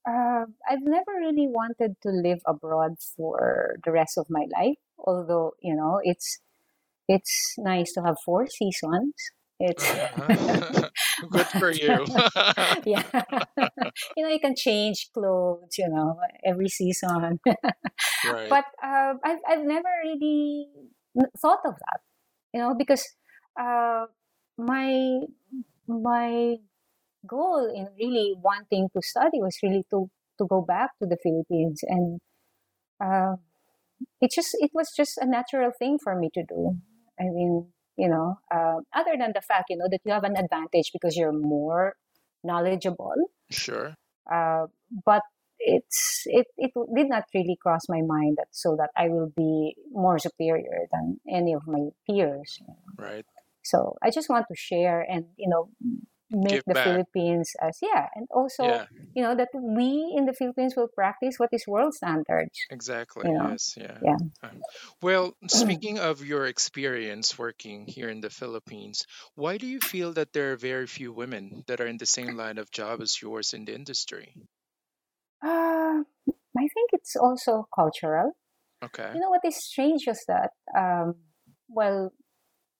Uh, 0.09 0.47
I've 0.69 0.83
never 0.83 1.13
really 1.19 1.47
wanted 1.47 1.97
to 2.03 2.09
live 2.11 2.41
abroad 2.47 2.97
for 3.17 3.77
the 3.85 3.93
rest 3.93 4.17
of 4.19 4.27
my 4.31 4.47
life. 4.57 4.79
Although 4.99 5.53
you 5.61 5.77
know, 5.77 6.01
it's 6.03 6.39
it's 7.09 7.55
nice 7.59 7.93
to 7.95 8.03
have 8.03 8.17
four 8.25 8.47
seasons. 8.47 9.15
It's. 9.61 9.85
Good 11.31 11.47
for 11.61 11.71
you. 11.83 12.07
yeah, 12.87 13.05
you 14.17 14.25
know, 14.25 14.31
you 14.31 14.41
can 14.41 14.55
change 14.57 15.11
clothes. 15.13 15.77
You 15.79 15.89
know, 15.91 16.17
every 16.45 16.69
season. 16.69 17.41
right. 18.27 18.49
but 18.49 18.65
uh, 18.83 19.15
I've 19.25 19.41
I've 19.49 19.65
never 19.65 19.89
really 20.03 20.69
thought 21.41 21.61
of 21.67 21.75
that. 21.75 22.01
You 22.55 22.61
know, 22.61 22.75
because 22.75 23.05
uh, 23.61 24.07
my 24.57 25.21
my 25.87 26.57
goal 27.27 27.71
in 27.75 27.89
really 27.99 28.35
wanting 28.43 28.89
to 28.95 29.01
study 29.03 29.41
was 29.41 29.57
really 29.63 29.85
to 29.91 30.09
to 30.39 30.47
go 30.49 30.63
back 30.63 30.91
to 31.01 31.07
the 31.07 31.19
Philippines 31.23 31.81
and 31.87 32.21
uh, 33.03 33.37
it 34.21 34.31
just 34.35 34.57
it 34.61 34.71
was 34.75 34.91
just 34.97 35.19
a 35.19 35.27
natural 35.27 35.71
thing 35.79 35.99
for 36.03 36.17
me 36.17 36.31
to 36.35 36.43
do. 36.49 36.77
I 37.19 37.25
mean, 37.25 37.67
you 37.97 38.09
know, 38.09 38.39
uh, 38.51 38.77
other 38.95 39.13
than 39.19 39.33
the 39.35 39.43
fact 39.43 39.67
you 39.71 39.77
know 39.77 39.89
that 39.91 40.01
you 40.05 40.13
have 40.13 40.25
an 40.25 40.37
advantage 40.37 40.91
because 40.93 41.17
you're 41.17 41.33
more 41.33 41.95
knowledgeable, 42.43 43.15
Sure. 43.51 43.95
uh, 44.33 44.67
but 45.05 45.23
it's 45.59 46.23
it 46.27 46.47
it 46.57 46.71
did 46.95 47.09
not 47.09 47.25
really 47.35 47.57
cross 47.63 47.83
my 47.89 48.01
mind 48.07 48.37
that 48.39 48.49
so 48.51 48.77
that 48.79 48.91
I 48.97 49.09
will 49.09 49.31
be 49.37 49.75
more 49.93 50.19
superior 50.19 50.87
than 50.93 51.21
any 51.31 51.53
of 51.53 51.63
my 51.67 51.89
peers. 52.09 52.59
Right. 52.99 53.27
So 53.63 53.97
I 54.03 54.11
just 54.11 54.31
want 54.31 54.47
to 54.49 54.57
share 54.57 55.01
and 55.03 55.27
you 55.37 55.49
know 55.49 55.69
make 56.31 56.61
Give 56.61 56.65
the 56.67 56.75
back. 56.75 56.85
Philippines 56.85 57.53
as 57.61 57.79
yeah, 57.83 58.09
and 58.15 58.27
also 58.31 58.65
Yeah, 58.65 58.87
you 59.15 59.23
know 59.23 59.35
that 59.37 59.49
we 59.55 60.15
in 60.17 60.27
the 60.27 60.33
Philippines 60.33 60.75
will 60.77 60.89
practice 60.89 61.35
what 61.39 61.51
is 61.53 61.65
world 61.67 61.95
standards. 61.95 62.59
exactly. 62.71 63.25
You 63.25 63.35
know, 63.35 63.51
Yes, 63.51 63.75
yeah. 63.77 63.99
yeah. 64.03 64.17
Um, 64.43 64.63
well, 65.03 65.37
speaking 65.49 65.99
of 65.99 66.25
your 66.25 66.47
experience 66.47 67.39
working 67.39 67.87
here 67.87 68.09
in 68.09 68.21
the 68.23 68.31
Philippines, 68.31 69.07
why 69.35 69.59
do 69.59 69.67
you 69.67 69.81
feel 69.81 70.13
that 70.15 70.33
there 70.33 70.53
are 70.53 70.57
very 70.57 70.87
few 70.87 71.13
women 71.13 71.65
that 71.67 71.81
are 71.81 71.87
in 71.87 71.99
the 71.99 72.07
same 72.07 72.37
line 72.37 72.59
of 72.59 72.71
job 72.71 73.01
as 73.03 73.21
yours 73.21 73.53
in 73.53 73.65
the 73.67 73.75
industry? 73.75 74.35
Uh, 75.43 76.03
I 76.59 76.69
think 76.75 76.91
it's 76.93 77.17
also 77.17 77.67
cultural. 77.75 78.33
Okay. 78.83 79.13
You 79.15 79.21
know 79.21 79.31
what 79.31 79.43
is 79.45 79.57
strange 79.65 80.07
is 80.09 80.25
that 80.29 80.53
um, 80.77 81.17
well, 81.69 82.13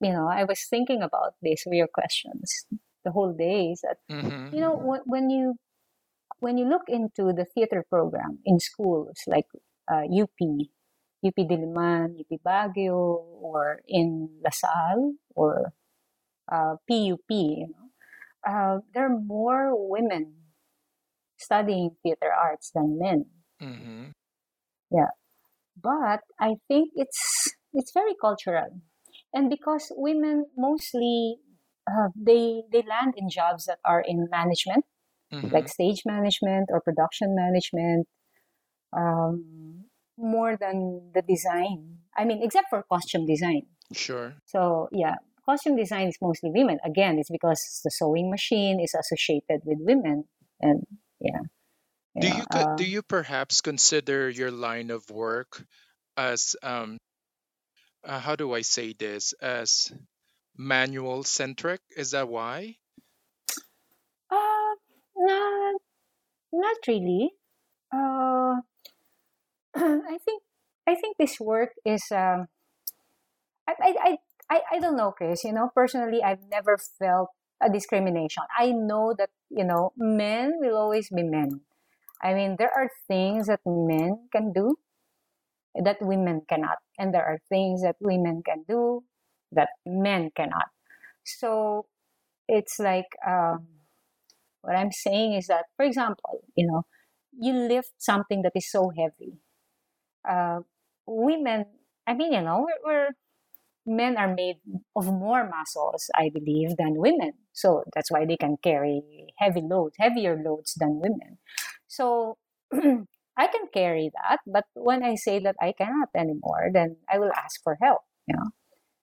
you 0.01 0.13
know, 0.13 0.29
I 0.29 0.45
was 0.45 0.67
thinking 0.71 1.03
about 1.03 1.35
this 1.43 1.65
with 1.67 1.77
your 1.77 1.89
questions 1.89 2.67
the 3.05 3.11
whole 3.13 3.33
day. 3.33 3.73
Is 3.73 3.81
that 3.83 3.99
Mm-hmm. 4.11 4.49
you 4.51 4.61
know 4.61 4.77
when, 4.77 5.01
when 5.07 5.31
you 5.31 5.57
when 6.41 6.59
you 6.59 6.69
look 6.69 6.85
into 6.89 7.33
the 7.33 7.45
theater 7.45 7.85
program 7.89 8.39
in 8.45 8.59
schools 8.61 9.19
like 9.27 9.47
uh, 9.91 10.05
UP, 10.11 10.39
UP 11.25 11.37
Diliman, 11.37 12.21
UP 12.21 12.41
Baguio, 12.45 13.25
or 13.43 13.81
in 13.87 14.29
LaSalle 14.45 15.15
or 15.35 15.73
uh, 16.51 16.77
PUP, 16.89 17.31
you 17.31 17.69
know, 17.69 17.89
uh, 18.47 18.81
there 18.95 19.07
are 19.07 19.19
more 19.21 19.73
women 19.89 20.35
studying 21.37 21.97
theater 22.03 22.33
arts 22.33 22.71
than 22.75 22.99
men. 22.99 23.27
Mm-hmm. 23.61 24.11
Yeah, 24.91 25.13
but 25.81 26.21
I 26.41 26.57
think 26.69 26.91
it's 26.95 27.53
it's 27.73 27.93
very 27.93 28.15
cultural, 28.21 28.81
and 29.33 29.51
because 29.51 29.93
women 29.97 30.47
mostly 30.57 31.39
uh, 31.91 32.09
they 32.17 32.63
they 32.73 32.83
land 32.83 33.15
in 33.17 33.29
jobs 33.31 33.67
that 33.67 33.79
are 33.85 34.01
in 34.07 34.29
management 34.31 34.85
Mm-hmm. 35.33 35.49
like 35.53 35.69
stage 35.69 36.03
management 36.07 36.71
or 36.73 36.81
production 36.81 37.35
management 37.35 38.07
um, 38.97 39.85
more 40.17 40.57
than 40.57 41.11
the 41.15 41.23
design. 41.23 41.99
I 42.17 42.25
mean, 42.25 42.43
except 42.43 42.69
for 42.71 42.83
costume 42.91 43.27
design. 43.27 43.63
Sure. 43.93 44.35
So, 44.47 44.89
yeah, 44.93 45.17
costume 45.45 45.77
design 45.77 46.09
is 46.09 46.19
mostly 46.21 46.51
women. 46.53 46.79
Again, 46.85 47.19
it's 47.19 47.31
because 47.31 47.81
the 47.85 47.91
sewing 47.91 48.31
machine 48.31 48.81
is 48.81 48.95
associated 48.95 49.63
with 49.65 49.79
women. 49.81 50.25
And 50.61 50.87
yeah, 51.21 51.41
you 52.15 52.23
Do 52.23 52.29
know, 52.29 52.37
you 52.37 52.45
uh, 52.51 52.77
do 52.77 52.85
you 52.85 53.03
perhaps 53.03 53.61
consider 53.63 54.29
your 54.31 54.51
line 54.51 54.91
of 54.91 55.09
work 55.11 55.65
as 56.17 56.57
um 56.63 56.99
uh, 58.05 58.19
how 58.19 58.37
do 58.37 58.53
I 58.55 58.63
say 58.63 58.93
this 58.93 59.33
as 59.41 59.93
manual 60.61 61.25
centric? 61.25 61.81
Is 61.97 62.11
that 62.11 62.29
why? 62.29 62.77
uh, 64.31 64.75
not, 65.17 65.75
not 66.53 66.77
really. 66.87 67.31
Uh, 67.93 68.61
I 69.75 70.19
think 70.25 70.43
I 70.87 70.95
think 70.95 71.17
this 71.19 71.39
work 71.41 71.71
is 71.85 72.03
um, 72.13 72.47
I, 73.67 73.75
I, 73.81 74.17
I, 74.51 74.61
I 74.73 74.79
don't 74.81 74.97
know, 74.97 75.13
Chris. 75.13 75.45
You 75.45 75.53
know, 75.53 75.71
personally, 75.75 76.23
I've 76.23 76.43
never 76.51 76.79
felt 76.99 77.31
a 77.63 77.71
discrimination. 77.71 78.43
I 78.59 78.73
know 78.73 79.15
that 79.19 79.31
you 79.51 79.65
know 79.65 79.93
men 79.97 80.55
will 80.59 80.77
always 80.77 81.09
be 81.11 81.23
men. 81.23 81.61
I 82.23 82.35
mean, 82.35 82.57
there 82.59 82.73
are 82.77 82.91
things 83.09 83.47
that 83.47 83.61
men 83.65 84.29
can 84.33 84.53
do 84.53 84.77
that 85.75 86.03
women 86.03 86.43
cannot, 86.49 86.79
and 86.99 87.15
there 87.15 87.25
are 87.25 87.39
things 87.49 87.83
that 87.83 87.97
women 88.01 88.43
can 88.45 88.65
do 88.69 89.05
that 89.53 89.71
men 89.87 90.31
cannot. 90.37 90.69
So 91.25 91.87
it's 92.49 92.79
like 92.79 93.09
um, 93.27 93.67
what 94.63 94.77
I'm 94.77 94.93
saying 94.93 95.35
is 95.35 95.47
that, 95.49 95.67
for 95.77 95.85
example, 95.85 96.45
you 96.57 96.67
know, 96.67 96.83
you 97.39 97.53
lift 97.55 97.93
something 97.99 98.43
that 98.43 98.53
is 98.55 98.71
so 98.71 98.91
heavy. 98.97 99.39
Uh, 100.29 100.61
women, 101.07 101.67
I 102.07 102.15
mean, 102.15 102.33
you 102.33 102.43
know, 102.43 102.67
we're, 102.85 102.85
we're 102.85 103.09
men 103.87 104.17
are 104.17 104.35
made 104.35 104.57
of 104.97 105.07
more 105.07 105.49
muscles, 105.49 106.11
I 106.15 106.31
believe, 106.33 106.77
than 106.77 106.95
women. 106.97 107.33
So 107.53 107.85
that's 107.95 108.11
why 108.11 108.27
they 108.27 108.37
can 108.37 108.57
carry 108.63 109.03
heavy 109.39 109.63
loads, 109.63 109.97
heavier 109.99 110.41
loads 110.45 110.75
than 110.79 111.01
women. 111.01 111.39
So 111.89 112.39
I 112.73 113.47
can 113.47 113.67
carry 113.73 114.11
that, 114.15 114.41
but 114.47 114.65
when 114.75 115.03
I 115.03 115.15
say 115.17 115.39
that 115.41 115.57
I 115.61 115.73
cannot 115.73 116.11
anymore, 116.15 116.71
then 116.73 116.97
I 117.13 117.19
will 117.19 117.33
ask 117.37 117.63
for 117.63 117.79
help. 117.83 118.03
You 118.29 118.37
know. 118.37 118.51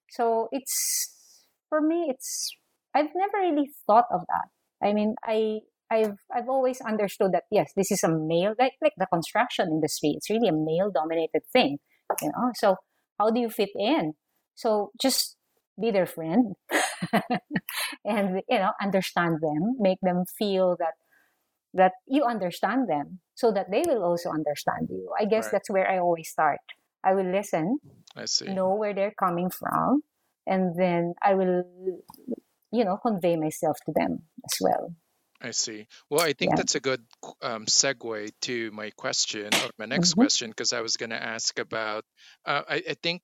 So 0.10 0.48
it's 0.52 1.44
for 1.70 1.82
me, 1.82 2.08
it's 2.10 2.52
I've 2.94 3.12
never 3.16 3.40
really 3.40 3.70
thought 3.86 4.06
of 4.12 4.22
that. 4.28 4.88
I 4.88 4.94
mean, 4.94 5.16
I 5.24 5.60
I've 5.92 6.16
I've 6.34 6.50
always 6.50 6.82
understood 6.82 7.32
that 7.34 7.44
yes, 7.52 7.72
this 7.76 7.92
is 7.92 8.04
a 8.04 8.10
male 8.10 8.56
like 8.60 8.74
like 8.82 8.94
the 8.98 9.08
construction 9.08 9.68
industry. 9.70 10.14
It's 10.16 10.30
really 10.30 10.50
a 10.50 10.54
male 10.54 10.92
dominated 10.94 11.44
thing. 11.52 11.78
You 12.22 12.30
know. 12.30 12.52
So 12.56 12.76
how 13.20 13.30
do 13.32 13.40
you 13.40 13.50
fit 13.50 13.70
in? 13.76 14.14
So 14.56 14.92
just 15.02 15.36
be 15.80 15.92
their 15.92 16.08
friend 16.08 16.56
and 18.06 18.42
you 18.50 18.60
know 18.60 18.72
understand 18.82 19.38
them, 19.42 19.76
make 19.80 20.00
them 20.02 20.24
feel 20.38 20.76
that 20.80 20.94
that 21.74 21.94
you 22.08 22.24
understand 22.24 22.90
them 22.90 23.20
so 23.36 23.52
that 23.52 23.70
they 23.70 23.84
will 23.86 24.04
also 24.04 24.30
understand 24.30 24.88
you. 24.90 25.12
I 25.20 25.26
guess 25.26 25.46
Right. 25.46 25.52
that's 25.54 25.70
where 25.70 25.90
I 25.90 26.00
always 26.00 26.30
start. 26.30 26.60
I 27.04 27.14
will 27.14 27.30
listen, 27.32 27.80
I 28.18 28.26
see. 28.26 28.54
know 28.54 28.76
where 28.76 28.94
they're 28.94 29.16
coming 29.20 29.50
from, 29.50 30.04
and 30.46 30.76
then 30.80 31.16
I 31.22 31.36
will 31.36 31.64
you 32.72 32.86
know 32.86 32.98
convey 32.98 33.36
myself 33.38 33.78
to 33.86 33.94
them 33.94 34.24
as 34.46 34.56
well. 34.62 34.96
I 35.42 35.52
see. 35.52 35.88
Well, 36.12 36.22
I 36.22 36.34
think 36.34 36.56
Yeah. 36.56 36.58
that's 36.58 36.76
a 36.76 36.80
good 36.80 37.06
um, 37.42 37.66
segue 37.66 38.32
to 38.42 38.72
my 38.72 38.92
question 38.92 39.58
or 39.58 39.72
my 39.78 39.86
next 39.86 40.14
hmm 40.14 40.14
question 40.14 40.50
because 40.52 40.74
I 40.74 40.82
was 40.82 40.98
going 40.98 41.10
to 41.12 41.22
ask 41.24 41.58
about. 41.60 42.06
Uh, 42.46 42.64
I, 42.70 42.76
I 42.90 42.94
think 42.96 43.24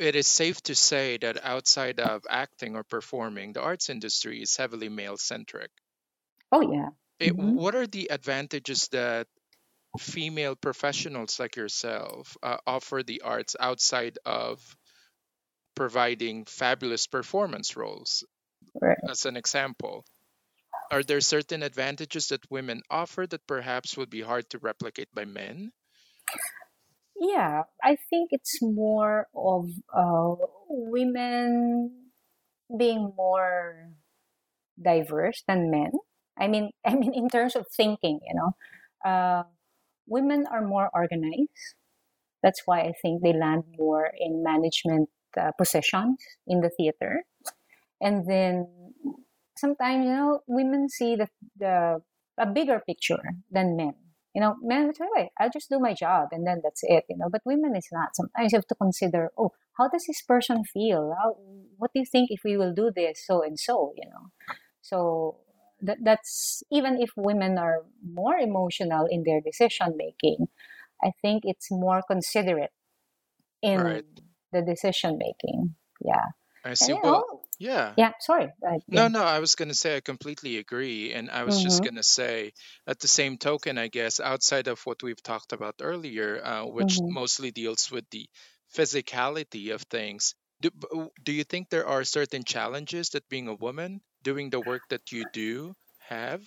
it 0.00 0.16
is 0.16 0.28
safe 0.28 0.62
to 0.64 0.74
say 0.74 1.18
that 1.18 1.44
outside 1.44 2.00
of 2.00 2.24
acting 2.30 2.76
or 2.76 2.84
performing, 2.84 3.52
the 3.54 3.62
arts 3.62 3.90
industry 3.90 4.42
is 4.42 4.56
heavily 4.56 4.88
male 4.90 5.18
centric. 5.18 5.70
Oh 6.52 6.60
yeah. 6.62 6.90
It, 7.20 7.36
hmm 7.36 7.56
what 7.56 7.74
are 7.76 7.86
the 7.86 8.10
advantages 8.10 8.88
that 8.88 9.28
female 9.98 10.54
professionals 10.54 11.40
like 11.40 11.56
yourself 11.56 12.36
uh, 12.42 12.58
offer 12.66 13.02
the 13.02 13.22
arts 13.22 13.56
outside 13.58 14.18
of 14.24 14.76
providing 15.74 16.44
fabulous 16.44 17.06
performance 17.06 17.76
roles? 17.76 18.24
Right. 18.80 18.98
As 19.08 19.26
an 19.26 19.36
example, 19.36 20.04
are 20.90 21.02
there 21.02 21.20
certain 21.20 21.62
advantages 21.62 22.28
that 22.28 22.50
women 22.50 22.82
offer 22.90 23.26
that 23.26 23.46
perhaps 23.46 23.96
would 23.96 24.10
be 24.10 24.20
hard 24.20 24.48
to 24.50 24.58
replicate 24.58 25.08
by 25.14 25.24
men? 25.24 25.72
Yeah, 27.20 27.64
I 27.84 27.96
think 28.08 28.30
it's 28.32 28.58
more 28.62 29.28
of 29.36 29.68
uh, 29.94 30.34
women 30.68 32.10
being 32.76 33.12
more 33.16 33.90
diverse 34.80 35.42
than 35.46 35.70
men. 35.70 35.92
I 36.38 36.48
mean, 36.48 36.70
I 36.86 36.94
mean, 36.94 37.12
in 37.14 37.28
terms 37.28 37.56
of 37.56 37.66
thinking, 37.68 38.20
you 38.26 38.34
know, 38.34 38.52
uh, 39.04 39.44
women 40.10 40.44
are 40.52 40.66
more 40.66 40.90
organized. 40.92 41.76
That's 42.42 42.62
why 42.66 42.80
I 42.80 42.92
think 43.00 43.22
they 43.22 43.32
land 43.32 43.64
more 43.78 44.10
in 44.18 44.42
management 44.42 45.08
uh, 45.40 45.52
positions 45.56 46.18
in 46.46 46.60
the 46.60 46.70
theater. 46.70 47.24
And 48.00 48.26
then 48.28 48.66
sometimes 49.56 50.04
you 50.06 50.12
know 50.12 50.40
women 50.46 50.88
see 50.88 51.16
the 51.16 51.28
the 51.58 52.00
a 52.38 52.46
bigger 52.46 52.80
picture 52.86 53.22
than 53.50 53.76
men. 53.76 53.94
You 54.34 54.40
know, 54.40 54.56
men 54.62 54.92
"Wait, 55.16 55.30
I'll 55.38 55.50
just 55.50 55.68
do 55.70 55.78
my 55.80 55.92
job 55.92 56.28
and 56.32 56.46
then 56.46 56.60
that's 56.62 56.82
it." 56.84 57.04
You 57.08 57.16
know, 57.18 57.28
but 57.30 57.42
women 57.44 57.76
is 57.76 57.88
not. 57.92 58.14
Sometimes 58.14 58.52
you 58.52 58.58
have 58.58 58.66
to 58.68 58.74
consider, 58.76 59.30
oh, 59.36 59.50
how 59.76 59.88
does 59.88 60.04
this 60.06 60.22
person 60.22 60.64
feel? 60.64 61.14
How, 61.20 61.36
what 61.76 61.90
do 61.92 62.00
you 62.00 62.06
think 62.10 62.30
if 62.30 62.40
we 62.44 62.56
will 62.56 62.72
do 62.72 62.90
this 62.94 63.26
so 63.26 63.42
and 63.42 63.58
so? 63.58 63.92
You 63.96 64.08
know, 64.08 64.24
so 64.80 65.36
that 65.82 65.98
that's 66.02 66.62
even 66.70 67.00
if 67.00 67.10
women 67.16 67.58
are 67.58 67.84
more 68.04 68.36
emotional 68.36 69.06
in 69.10 69.24
their 69.24 69.40
decision 69.40 69.94
making, 69.96 70.48
I 71.02 71.12
think 71.22 71.44
it's 71.46 71.70
more 71.70 72.02
considerate 72.08 72.72
in 73.62 73.80
Right. 73.82 74.04
the 74.52 74.62
decision 74.62 75.18
making. 75.18 75.74
Yeah. 76.04 76.26
I 76.64 76.74
see. 76.74 76.94
Well, 76.94 77.24
know, 77.24 77.42
yeah. 77.58 77.96
yeah, 77.96 78.12
sorry. 78.20 78.48
No, 78.88 79.08
yeah. 79.08 79.08
no, 79.08 79.24
I 79.24 79.38
was 79.40 79.54
going 79.54 79.68
to 79.70 79.74
say 79.74 79.96
I 79.96 80.00
completely 80.00 80.58
agree. 80.58 81.12
And 81.14 81.30
I 81.30 81.44
was 81.44 81.58
just 81.58 81.82
Mm-hmm. 81.82 81.82
going 81.82 81.96
to 81.96 82.02
say, 82.02 82.52
at 82.86 83.00
the 83.00 83.08
same 83.08 83.38
token, 83.38 83.78
I 83.78 83.88
guess, 83.88 84.20
outside 84.20 84.68
of 84.68 84.80
what 84.86 85.02
we've 85.02 85.22
talked 85.22 85.52
about 85.52 85.76
earlier, 85.80 86.40
uh, 86.44 86.66
which 86.66 87.00
Mm-hmm. 87.00 87.08
mostly 87.08 87.50
deals 87.52 87.90
with 87.90 88.04
the 88.10 88.28
physicality 88.76 89.72
of 89.74 89.82
things, 89.82 90.34
do, 90.60 90.70
do 91.22 91.32
you 91.32 91.44
think 91.44 91.70
there 91.70 91.86
are 91.86 92.04
certain 92.04 92.44
challenges 92.44 93.10
that 93.10 93.28
being 93.28 93.48
a 93.48 93.54
woman 93.54 94.00
doing 94.22 94.50
the 94.50 94.60
work 94.60 94.82
that 94.90 95.12
you 95.12 95.24
do 95.32 95.74
have? 96.08 96.42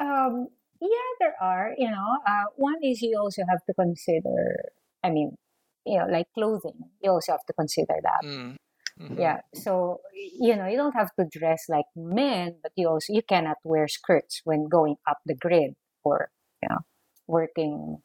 Um, 0.00 0.48
yeah, 0.80 1.10
there 1.20 1.34
are, 1.40 1.74
you 1.76 1.90
know, 1.90 2.18
uh, 2.26 2.44
one 2.56 2.82
is 2.82 3.02
you 3.02 3.18
also 3.18 3.42
have 3.48 3.64
to 3.66 3.74
consider, 3.74 4.70
I 5.04 5.10
mean, 5.10 5.36
you 5.84 5.98
know, 5.98 6.06
like 6.06 6.26
clothing, 6.34 6.78
you 7.02 7.10
also 7.10 7.32
have 7.32 7.44
to 7.46 7.52
consider 7.52 7.94
that. 8.02 8.24
Mm. 8.24 8.56
hmm 8.98 9.20
Yeah. 9.20 9.40
So, 9.54 10.00
you 10.14 10.56
know, 10.56 10.66
you 10.66 10.76
don't 10.76 10.94
have 10.94 11.10
to 11.18 11.26
dress 11.30 11.64
like 11.68 11.86
men, 11.96 12.56
but 12.62 12.72
you 12.76 12.88
also, 12.88 13.12
you 13.12 13.22
cannot 13.22 13.58
wear 13.64 13.88
skirts 13.88 14.40
when 14.44 14.68
going 14.68 14.96
up 15.08 15.18
the 15.26 15.34
grid 15.34 15.74
or, 16.04 16.30
you 16.62 16.68
know, 16.68 16.78
working, 17.26 17.98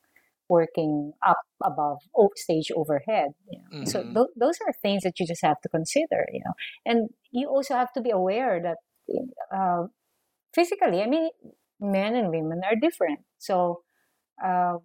working 0.49 1.13
up 1.25 1.39
above 1.63 1.99
stage 2.35 2.71
overhead. 2.75 3.29
You 3.49 3.59
know? 3.59 3.71
So 3.85 4.03
hmm 4.03 4.13
th- 4.13 4.33
those 4.39 4.57
are 4.65 4.73
things 4.81 5.03
that 5.03 5.19
you 5.19 5.27
just 5.27 5.43
have 5.43 5.59
to 5.61 5.69
consider, 5.69 6.25
you 6.31 6.41
know, 6.45 6.53
and 6.85 7.09
you 7.31 7.47
also 7.49 7.75
have 7.75 7.91
to 7.93 8.01
be 8.01 8.11
aware 8.11 8.61
that, 8.61 8.77
uh, 9.55 9.87
physically, 10.53 11.01
I 11.01 11.07
mean, 11.07 11.29
men 11.79 12.15
and 12.15 12.29
women 12.29 12.61
are 12.65 12.75
different. 12.75 13.19
So, 13.37 13.81
uh, 14.43 14.77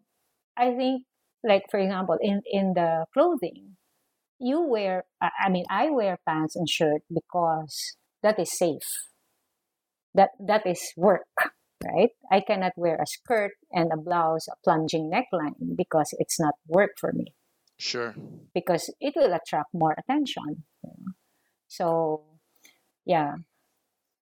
I 0.56 0.74
think, 0.74 1.04
like 1.44 1.64
for 1.70 1.78
example, 1.80 2.16
in 2.20 2.42
in 2.50 2.74
the 2.74 3.06
clothing, 3.14 3.76
you 4.38 4.62
wear. 4.62 5.04
I 5.22 5.30
I 5.46 5.48
mean, 5.50 5.66
I 5.70 5.90
wear 5.90 6.18
pants 6.28 6.56
and 6.56 6.68
shirt 6.68 7.02
because 7.12 7.96
that 8.22 8.38
is 8.38 8.56
safe. 8.56 8.88
That 10.14 10.30
that 10.40 10.66
is 10.66 10.92
work, 10.96 11.26
right? 11.84 12.10
I 12.30 12.40
cannot 12.40 12.72
wear 12.76 12.96
a 13.00 13.06
skirt 13.06 13.52
and 13.72 13.92
a 13.92 13.96
blouse, 13.96 14.48
a 14.48 14.56
plunging 14.64 15.10
neckline 15.10 15.76
because 15.76 16.14
it's 16.18 16.38
not 16.40 16.54
work 16.66 16.92
for 16.98 17.12
me. 17.12 17.34
Sure. 17.78 18.14
Because 18.54 18.92
it 19.00 19.14
will 19.16 19.32
attract 19.32 19.74
more 19.74 19.92
attention. 19.98 20.64
you 20.82 20.90
know. 20.98 21.12
So, 21.68 22.24
yeah, 23.06 23.36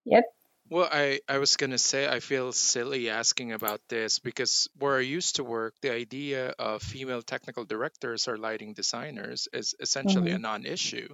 yep. 0.04 0.24
Well, 0.70 0.88
I, 0.90 1.20
I 1.28 1.38
was 1.38 1.56
going 1.56 1.70
to 1.70 1.78
say, 1.78 2.06
I 2.08 2.20
feel 2.20 2.52
silly 2.52 3.10
asking 3.10 3.52
about 3.52 3.80
this 3.88 4.18
because 4.18 4.68
where 4.78 4.96
I 4.96 5.00
used 5.00 5.36
to 5.36 5.44
work, 5.44 5.74
the 5.80 5.92
idea 5.92 6.50
of 6.58 6.82
female 6.82 7.22
technical 7.22 7.64
directors 7.64 8.28
or 8.28 8.36
lighting 8.38 8.74
designers 8.74 9.48
is 9.52 9.74
essentially 9.80 10.30
a 10.30 10.38
hmm 10.38 10.38
non 10.38 10.64
issue. 10.66 11.08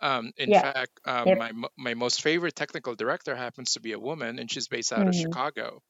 Um, 0.00 0.32
in 0.36 0.52
Yeah. 0.52 0.62
fact, 0.62 1.00
um, 1.04 1.34
Yep. 1.34 1.38
my, 1.38 1.52
my 1.76 1.94
most 1.94 2.22
favorite 2.22 2.54
technical 2.56 2.94
director 2.94 3.34
happens 3.36 3.72
to 3.72 3.80
be 3.80 3.92
a 3.92 3.98
woman, 3.98 4.38
and 4.38 4.50
she's 4.50 4.68
based 4.68 4.92
out 4.92 5.08
of 5.08 5.14
hmm 5.14 5.16
Chicago. 5.16 5.82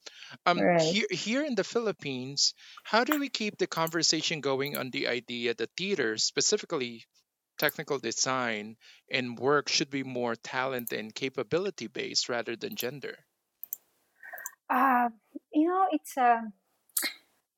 Um, 0.45 0.63
Right. 0.63 0.97
here, 0.97 1.07
here 1.11 1.45
in 1.45 1.55
the 1.55 1.63
Philippines, 1.63 2.53
how 2.83 3.03
do 3.05 3.19
we 3.19 3.29
keep 3.29 3.57
the 3.57 3.67
conversation 3.67 4.41
going 4.41 4.77
on 4.77 4.91
the 4.91 5.07
idea 5.07 5.53
that 5.55 5.71
theater, 5.77 6.17
specifically 6.17 7.05
technical 7.59 7.99
design 7.99 8.77
and 9.11 9.39
work, 9.39 9.69
should 9.69 9.89
be 9.91 10.03
more 10.03 10.35
talent 10.35 10.93
and 10.93 11.15
capability 11.15 11.87
based 11.87 12.29
rather 12.29 12.55
than 12.55 12.75
gender? 12.75 13.25
Uh, 14.69 15.09
you 15.53 15.67
know, 15.67 15.87
it's 15.91 16.17
uh, 16.17 16.41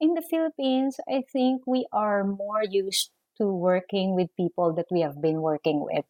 in 0.01 0.13
the 0.13 0.21
Philippines, 0.21 0.99
I 1.07 1.21
think 1.31 1.65
we 1.65 1.87
are 1.93 2.23
more 2.25 2.63
used 2.63 3.11
to 3.37 3.47
working 3.47 4.13
with 4.15 4.35
people 4.35 4.73
that 4.73 4.87
we 4.91 5.01
have 5.01 5.21
been 5.21 5.41
working 5.41 5.81
with. 5.81 6.05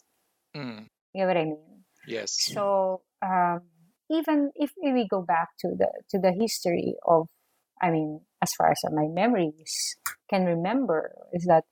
Mm, 0.55 0.87
You 1.13 1.21
know 1.21 1.27
what 1.27 1.37
I 1.37 1.45
mean? 1.45 1.83
yes. 2.05 2.47
So 2.47 3.01
um, 3.21 3.61
even 4.09 4.51
if 4.55 4.71
we 4.81 5.07
go 5.07 5.21
back 5.21 5.49
to 5.61 5.69
the 5.77 5.89
to 6.11 6.19
the 6.19 6.31
history 6.31 6.95
of, 7.07 7.27
I 7.81 7.91
mean, 7.91 8.21
as 8.41 8.53
far 8.53 8.71
as 8.71 8.81
my 8.91 9.07
memories 9.07 9.97
can 10.29 10.45
remember, 10.45 11.15
is 11.33 11.45
that 11.45 11.63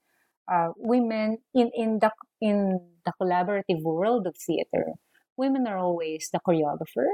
uh, 0.52 0.70
women 0.76 1.38
in 1.54 1.70
in 1.74 1.98
the 2.00 2.10
in 2.40 2.80
the 3.04 3.12
collaborative 3.20 3.82
world 3.82 4.26
of 4.26 4.36
theater, 4.36 4.94
women 5.36 5.66
are 5.66 5.78
always 5.78 6.28
the 6.32 6.40
choreographer 6.46 7.08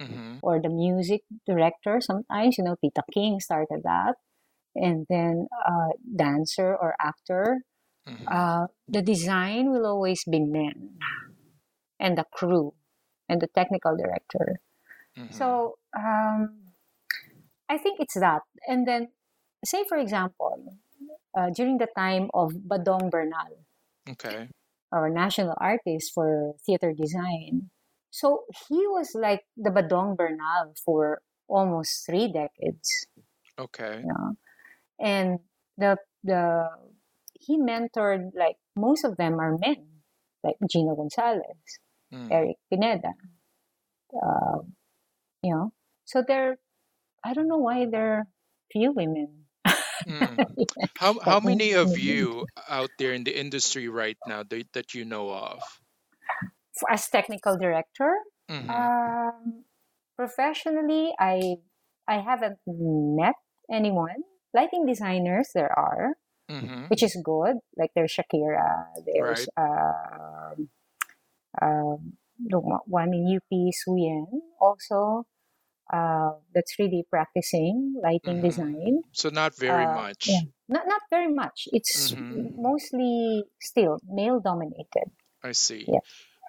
Mm-hmm. 0.00 0.38
or 0.42 0.60
the 0.60 0.68
music 0.68 1.22
director. 1.46 2.00
Sometimes, 2.00 2.58
you 2.58 2.64
know, 2.64 2.76
Tita 2.80 3.02
King 3.12 3.40
started 3.40 3.82
that, 3.84 4.14
and 4.74 5.06
then 5.08 5.46
uh, 5.66 5.92
dancer 6.16 6.74
or 6.76 6.94
actor. 7.00 7.62
Mm-hmm. 8.08 8.26
Uh, 8.28 8.66
the 8.88 9.02
design 9.02 9.70
will 9.70 9.86
always 9.86 10.24
be 10.24 10.40
men, 10.40 10.98
and 11.98 12.16
the 12.18 12.24
crew, 12.32 12.74
and 13.28 13.40
the 13.40 13.48
technical 13.48 13.96
director. 13.96 14.60
Mm-hmm. 15.18 15.32
So 15.34 15.78
um, 15.96 16.72
I 17.68 17.78
think 17.78 18.00
it's 18.00 18.14
that. 18.14 18.42
And 18.68 18.86
then, 18.86 19.08
say 19.64 19.84
for 19.88 19.96
example, 19.98 20.78
uh, 21.36 21.50
during 21.50 21.78
the 21.78 21.88
time 21.96 22.30
of 22.34 22.52
Badong 22.54 23.10
Bernal, 23.10 23.64
Okay. 24.08 24.48
our 24.92 25.08
national 25.10 25.54
artist 25.58 26.12
for 26.14 26.54
theater 26.66 26.92
design. 26.92 27.70
So 28.10 28.44
he 28.68 28.86
was 28.86 29.12
like 29.14 29.42
the 29.56 29.70
Badong 29.70 30.16
Bernal 30.16 30.74
for 30.84 31.22
almost 31.48 32.06
three 32.06 32.28
decades, 32.30 33.06
Okay. 33.58 34.00
you 34.00 34.06
know. 34.06 34.36
And 35.00 35.40
the 35.76 35.98
the 36.22 36.68
he 37.46 37.58
mentored 37.58 38.30
like 38.34 38.56
most 38.76 39.04
of 39.04 39.16
them 39.16 39.38
are 39.40 39.56
men, 39.58 40.02
like 40.42 40.56
Gino 40.70 40.94
Gonzalez, 40.96 41.80
Mm. 42.12 42.30
Eric 42.30 42.56
Pineda, 42.70 43.10
uh, 44.14 44.58
you 45.42 45.54
know. 45.54 45.72
So 46.04 46.22
there, 46.26 46.58
I 47.24 47.32
don't 47.34 47.48
know 47.48 47.58
why 47.58 47.86
there 47.90 48.12
are 48.18 48.24
few 48.70 48.92
women. 48.92 49.46
Mm. 50.06 50.36
Yeah, 50.56 50.86
How 50.98 51.18
how 51.18 51.40
many 51.40 51.72
of 51.72 51.98
you 51.98 52.46
out 52.68 52.90
there 52.98 53.14
in 53.14 53.24
the 53.24 53.32
industry 53.34 53.88
right 53.88 54.18
now 54.26 54.44
that, 54.44 54.66
that 54.74 54.94
you 54.94 55.04
know 55.04 55.30
of? 55.32 55.60
as 56.90 57.08
technical 57.08 57.56
director, 57.56 58.12
Mm-hmm. 58.50 58.68
Um, 58.70 59.64
professionally, 60.16 61.14
I 61.18 61.56
I 62.06 62.20
haven't 62.20 62.58
met 62.66 63.34
anyone. 63.72 64.20
Lighting 64.52 64.84
designers 64.86 65.48
there 65.54 65.72
are, 65.72 66.14
Mm-hmm. 66.50 66.86
which 66.88 67.02
is 67.02 67.16
good. 67.24 67.56
Like 67.76 67.90
there's 67.94 68.12
Shakira, 68.14 68.86
there's 69.06 69.46
Right. 69.46 69.50
um, 69.56 70.68
um, 71.60 72.14
one 72.86 73.12
in 73.14 73.28
UP 73.28 73.72
Suyen 73.72 74.26
also. 74.60 75.26
Uh, 75.92 76.32
that's 76.54 76.78
really 76.78 77.04
practicing 77.10 77.94
lighting 78.02 78.40
Mm-hmm. 78.40 78.42
design. 78.42 79.02
So 79.12 79.28
not 79.30 79.54
very 79.56 79.86
Uh, 79.86 79.86
much. 79.86 80.28
yeah, 80.28 80.44
not 80.68 80.86
not 80.86 81.02
very 81.10 81.32
much. 81.32 81.68
It's 81.72 81.92
Mm-hmm. 81.96 82.46
mostly 82.56 83.44
still 83.60 84.00
male 84.08 84.40
dominated. 84.40 85.10
I 85.42 85.52
see. 85.52 85.88
Yeah. 85.88 86.00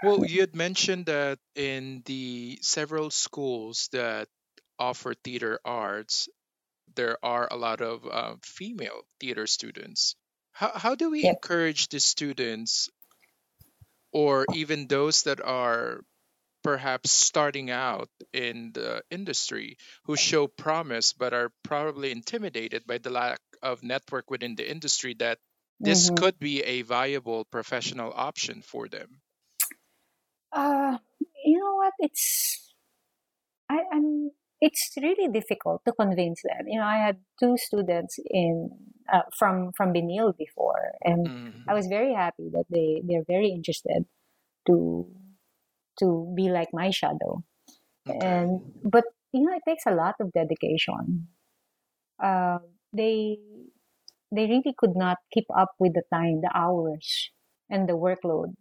Well, 0.02 0.26
you 0.26 0.42
had 0.42 0.56
mentioned 0.56 1.06
that 1.08 1.40
in 1.56 2.02
the 2.06 2.60
several 2.62 3.10
schools 3.12 3.90
that 3.92 4.30
offer 4.80 5.14
theater 5.14 5.60
arts, 5.66 6.30
there 6.96 7.18
are 7.24 7.48
a 7.52 7.58
lot 7.58 7.82
of 7.82 8.06
uh, 8.08 8.36
female 8.44 9.04
theater 9.20 9.48
students. 9.48 10.16
How, 10.54 10.72
how 10.76 10.96
do 10.96 11.12
we 11.12 11.26
Yep. 11.26 11.28
encourage 11.28 11.90
the 11.90 12.00
students 12.00 12.90
or 14.14 14.48
even 14.52 14.88
those 14.88 15.24
that 15.24 15.40
are 15.42 16.02
perhaps 16.64 17.12
starting 17.12 17.72
out 17.72 18.10
in 18.34 18.72
the 18.74 19.04
industry 19.12 19.78
who 20.06 20.18
show 20.18 20.48
promise 20.48 21.14
but 21.14 21.34
are 21.34 21.52
probably 21.64 22.12
intimidated 22.12 22.86
by 22.88 22.98
the 23.00 23.10
lack 23.12 23.40
of 23.62 23.84
network 23.84 24.30
within 24.32 24.56
the 24.56 24.70
industry 24.70 25.14
that 25.16 25.40
this 25.80 26.10
hmm 26.10 26.12
could 26.12 26.40
be 26.40 26.62
a 26.64 26.82
viable 26.84 27.46
professional 27.46 28.12
option 28.16 28.62
for 28.62 28.88
them? 28.90 29.22
Uh, 30.52 30.98
you 31.46 31.60
know 31.60 31.76
what? 31.76 31.94
It's 32.00 32.74
I, 33.70 33.80
I'm. 33.94 34.32
It's 34.62 34.94
really 35.02 35.30
difficult 35.32 35.82
to 35.86 35.94
convince 35.94 36.42
them. 36.44 36.68
You 36.68 36.80
know, 36.80 36.86
I 36.86 36.98
had 36.98 37.18
two 37.40 37.58
students 37.58 38.18
in 38.26 38.70
uh, 39.12 39.22
from 39.38 39.72
from 39.78 39.94
Benilde 39.94 40.38
before, 40.38 40.94
and 41.04 41.30
Mm, 41.30 41.68
I 41.68 41.74
was 41.74 41.88
very 41.88 42.14
happy 42.14 42.50
that 42.54 42.66
they 42.70 43.02
they're 43.06 43.26
very 43.28 43.50
interested 43.50 44.06
to 44.68 45.08
to 46.00 46.34
be 46.38 46.50
like 46.50 46.70
my 46.74 46.90
shadow. 46.92 47.44
Okay. 48.08 48.46
and 48.46 48.62
but 48.84 49.06
you 49.34 49.42
know 49.46 49.56
it 49.56 49.64
takes 49.68 49.86
a 49.88 49.96
lot 49.96 50.16
of 50.22 50.32
dedication 50.34 51.28
uh, 52.24 52.60
they 52.94 53.38
they 54.32 54.46
really 54.48 54.74
could 54.78 54.96
not 54.96 55.18
keep 55.34 55.46
up 55.56 55.72
with 55.80 55.94
the 55.94 56.04
time 56.14 56.42
the 56.42 56.52
hours 56.54 57.32
and 57.70 57.88
the 57.90 57.94
workload 58.06 58.54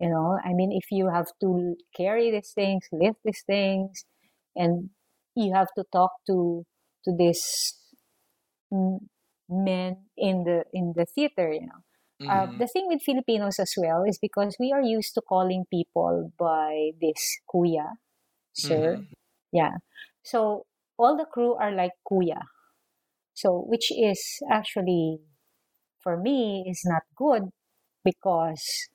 you 0.00 0.08
know 0.08 0.38
i 0.44 0.52
mean 0.52 0.70
if 0.72 0.86
you 0.90 1.08
have 1.08 1.30
to 1.40 1.76
carry 1.96 2.30
these 2.30 2.52
things 2.54 2.84
lift 2.92 3.18
these 3.24 3.42
things 3.46 4.04
and 4.56 4.90
you 5.46 5.54
have 5.54 5.68
to 5.76 5.84
talk 5.92 6.12
to 6.26 6.64
to 7.04 7.12
this 7.16 7.40
men 9.48 9.96
in 10.16 10.44
the 10.44 10.64
in 10.72 10.92
the 10.96 11.06
theater 11.14 11.52
you 11.52 11.66
know 11.66 11.80
uh, 12.28 12.46
Mhm. 12.46 12.58
the 12.58 12.66
thing 12.66 12.86
with 12.88 13.02
Filipinos 13.02 13.58
as 13.58 13.72
well 13.76 14.04
is 14.04 14.18
because 14.20 14.56
we 14.60 14.72
are 14.72 14.82
used 14.82 15.14
to 15.14 15.22
calling 15.22 15.64
people 15.72 16.30
by 16.38 16.90
this 17.00 17.38
kuya, 17.52 17.94
sir. 18.52 18.96
Mhm. 18.96 19.08
Yeah. 19.52 19.78
So 20.22 20.66
all 20.98 21.16
the 21.16 21.26
crew 21.26 21.54
are 21.54 21.72
like 21.72 21.92
kuya. 22.10 22.40
So 23.34 23.58
which 23.66 23.90
is 23.92 24.20
actually 24.50 25.20
for 26.00 26.16
me 26.16 26.64
is 26.68 26.82
not 26.84 27.02
good 27.16 27.50
because 28.04 28.88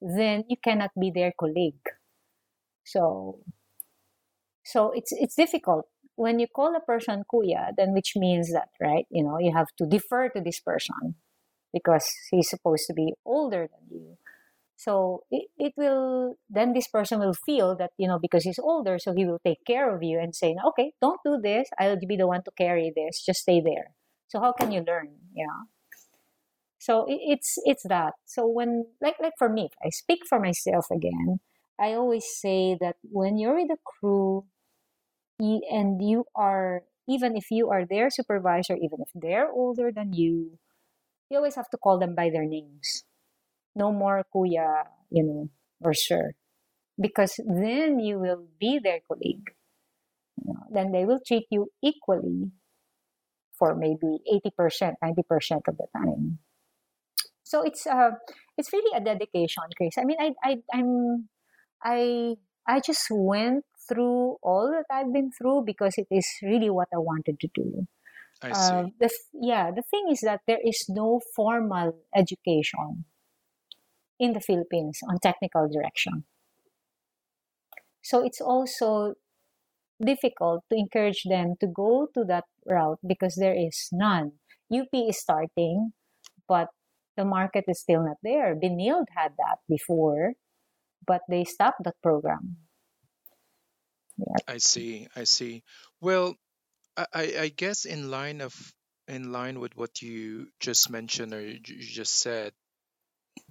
then 0.00 0.44
you 0.48 0.56
cannot 0.62 0.90
be 1.00 1.10
their 1.14 1.32
colleague. 1.38 1.82
So 2.84 3.40
so 4.64 4.92
it's 4.94 5.12
it's 5.12 5.34
difficult. 5.34 5.86
When 6.16 6.38
you 6.38 6.46
call 6.54 6.76
a 6.76 6.80
person 6.80 7.24
kuya 7.32 7.70
then 7.76 7.92
which 7.92 8.12
means 8.16 8.52
that 8.52 8.68
right 8.80 9.06
you 9.10 9.24
know 9.24 9.38
you 9.38 9.52
have 9.54 9.68
to 9.78 9.86
defer 9.86 10.28
to 10.30 10.40
this 10.40 10.60
person 10.60 11.16
because 11.72 12.06
he's 12.30 12.50
supposed 12.50 12.84
to 12.88 12.94
be 12.94 13.14
older 13.24 13.68
than 13.70 13.98
you. 13.98 14.16
So 14.76 15.24
it, 15.30 15.48
it 15.58 15.72
will 15.76 16.36
then 16.48 16.72
this 16.72 16.88
person 16.88 17.20
will 17.20 17.34
feel 17.34 17.76
that 17.76 17.90
you 17.98 18.08
know 18.08 18.18
because 18.18 18.44
he's 18.44 18.58
older 18.58 18.98
so 18.98 19.12
he 19.14 19.24
will 19.26 19.40
take 19.44 19.64
care 19.66 19.94
of 19.94 20.02
you 20.02 20.18
and 20.18 20.34
say 20.34 20.56
okay 20.68 20.92
don't 21.00 21.20
do 21.24 21.38
this. 21.42 21.68
I'll 21.78 21.98
be 21.98 22.16
the 22.16 22.26
one 22.26 22.42
to 22.44 22.50
carry 22.56 22.92
this. 22.94 23.24
Just 23.24 23.40
stay 23.40 23.60
there. 23.60 23.92
So 24.28 24.40
how 24.40 24.52
can 24.52 24.72
you 24.72 24.82
learn? 24.86 25.08
Know 25.34 25.66
so 26.80 27.04
it, 27.06 27.20
it's 27.22 27.58
it's 27.64 27.84
that. 27.88 28.14
So 28.24 28.46
when 28.48 28.86
like 29.00 29.16
like 29.20 29.34
for 29.38 29.48
me 29.48 29.68
i 29.84 29.90
speak 29.90 30.20
for 30.28 30.40
myself 30.40 30.86
again 30.90 31.40
i 31.80 31.94
always 31.94 32.26
say 32.28 32.76
that 32.80 32.96
when 33.10 33.38
you're 33.38 33.56
with 33.56 33.70
a 33.70 33.78
crew 33.84 34.44
and 35.40 36.02
you 36.02 36.24
are 36.34 36.82
even 37.08 37.36
if 37.36 37.50
you 37.50 37.70
are 37.70 37.86
their 37.86 38.10
supervisor 38.10 38.74
even 38.74 39.00
if 39.00 39.08
they're 39.14 39.50
older 39.50 39.90
than 39.90 40.12
you 40.12 40.58
you 41.30 41.36
always 41.38 41.54
have 41.54 41.70
to 41.70 41.78
call 41.78 41.98
them 41.98 42.14
by 42.14 42.28
their 42.28 42.44
names. 42.44 43.04
No 43.74 43.92
more 43.92 44.24
kuya 44.34 44.84
you 45.10 45.22
know 45.22 45.48
or 45.80 45.94
sir. 45.94 46.32
Because 47.00 47.40
then 47.46 47.98
you 48.00 48.18
will 48.18 48.44
be 48.58 48.78
their 48.82 49.00
colleague. 49.08 49.54
Then 50.70 50.92
they 50.92 51.06
will 51.06 51.20
treat 51.24 51.46
you 51.50 51.68
equally 51.82 52.50
for 53.58 53.74
maybe 53.74 54.20
80% 54.28 54.94
90% 55.02 55.68
of 55.68 55.76
the 55.76 55.86
time. 55.96 56.38
So 57.42 57.62
it's 57.62 57.86
uh 57.86 58.18
it's 58.58 58.72
really 58.72 58.92
a 58.96 59.00
dedication 59.00 59.64
chris. 59.76 59.96
I 59.98 60.04
mean 60.04 60.18
i, 60.20 60.32
I 60.44 60.56
i'm 60.74 61.28
i 61.84 62.34
i 62.66 62.80
just 62.80 63.06
went 63.10 63.64
through 63.88 64.36
all 64.42 64.70
that 64.70 64.86
i've 64.94 65.12
been 65.12 65.30
through 65.32 65.62
because 65.66 65.94
it 65.96 66.06
is 66.10 66.26
really 66.42 66.70
what 66.70 66.88
i 66.94 66.98
wanted 66.98 67.38
to 67.40 67.48
do. 67.54 67.86
I 68.42 68.52
see. 68.52 68.74
uh, 68.74 68.82
the 69.00 69.08
th- 69.08 69.28
yeah 69.34 69.70
the 69.70 69.82
thing 69.90 70.06
is 70.10 70.20
that 70.20 70.40
there 70.46 70.60
is 70.64 70.86
no 70.88 71.20
formal 71.36 71.96
education 72.14 73.04
in 74.18 74.32
the 74.32 74.40
philippines 74.40 75.00
on 75.08 75.18
technical 75.18 75.68
direction. 75.68 76.24
So 78.02 78.24
it's 78.24 78.40
also 78.40 79.14
difficult 80.02 80.64
to 80.70 80.76
encourage 80.78 81.24
them 81.28 81.54
to 81.60 81.66
go 81.66 82.08
to 82.14 82.24
that 82.24 82.44
route 82.66 82.98
because 83.06 83.36
there 83.36 83.54
is 83.54 83.88
none. 83.92 84.32
Up 84.72 84.86
is 84.94 85.18
starting 85.20 85.92
but 86.48 86.68
the 87.16 87.24
market 87.24 87.64
is 87.68 87.80
still 87.80 88.04
not 88.04 88.16
there. 88.22 88.54
Benilde 88.56 89.08
had 89.16 89.32
that 89.38 89.58
before 89.68 90.34
but 91.06 91.22
they 91.28 91.44
stopped 91.44 91.82
that 91.84 91.96
program 92.02 92.56
I 94.46 94.58
see. 94.58 95.08
I 95.16 95.24
see. 95.24 95.62
Well, 96.00 96.36
I, 96.96 97.06
I 97.14 97.24
I 97.40 97.48
guess 97.48 97.84
in 97.84 98.10
line 98.10 98.40
of 98.40 98.54
in 99.08 99.32
line 99.32 99.60
with 99.60 99.76
what 99.76 100.02
you 100.02 100.48
just 100.60 100.90
mentioned 100.90 101.34
or 101.34 101.40
you 101.40 101.58
just 101.60 102.14
said, 102.14 102.52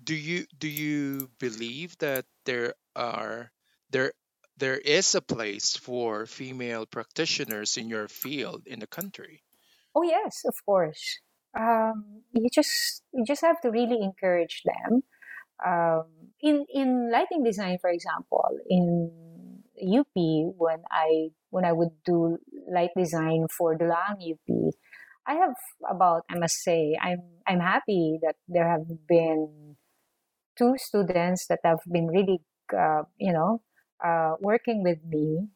do 0.04 0.16
you 0.16 0.46
do 0.58 0.68
you 0.68 1.30
believe 1.40 1.98
that 2.00 2.26
there 2.46 2.74
are 2.96 3.52
there 3.90 4.14
there 4.58 4.78
is 4.78 5.16
a 5.16 5.22
place 5.22 5.78
for 5.78 6.26
female 6.26 6.86
practitioners 6.86 7.78
in 7.78 7.90
your 7.90 8.08
field 8.08 8.68
in 8.68 8.80
the 8.80 8.88
country? 8.88 9.44
Oh 9.96 10.04
yes, 10.04 10.44
of 10.46 10.56
course. 10.66 11.20
Um, 11.58 12.24
you 12.32 12.50
just 12.54 13.04
you 13.12 13.26
just 13.26 13.42
have 13.42 13.60
to 13.62 13.72
really 13.72 14.02
encourage 14.02 14.62
them. 14.64 15.04
Um, 15.66 16.06
in 16.42 16.66
in 16.74 17.12
lighting 17.12 17.44
design, 17.44 17.78
for 17.82 17.90
example, 17.90 18.48
in 18.70 19.12
UP, 19.76 20.16
when 20.58 20.84
I 20.92 21.30
when 21.50 21.66
I 21.66 21.74
would 21.74 21.92
do 22.06 22.38
light 22.72 22.92
design 22.96 23.48
for 23.52 23.78
Dulang 23.78 24.20
UP, 24.20 24.48
I 25.28 25.34
have 25.36 25.56
about 25.90 26.24
I 26.30 26.38
must 26.38 26.64
say 26.64 26.96
I'm 27.02 27.44
I'm 27.48 27.60
happy 27.60 28.20
that 28.22 28.36
there 28.48 28.70
have 28.70 28.88
been 29.08 29.76
two 30.58 30.76
students 30.78 31.48
that 31.48 31.60
have 31.64 31.80
been 31.92 32.08
really 32.08 32.40
uh, 32.72 33.04
you 33.18 33.34
know 33.34 33.62
uh, 34.04 34.36
working 34.40 34.84
with 34.84 35.04
me 35.04 35.48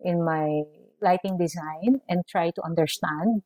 in 0.00 0.24
my 0.24 0.62
lighting 1.02 1.38
design 1.38 2.00
and 2.08 2.26
try 2.26 2.50
to 2.50 2.62
understand. 2.62 3.42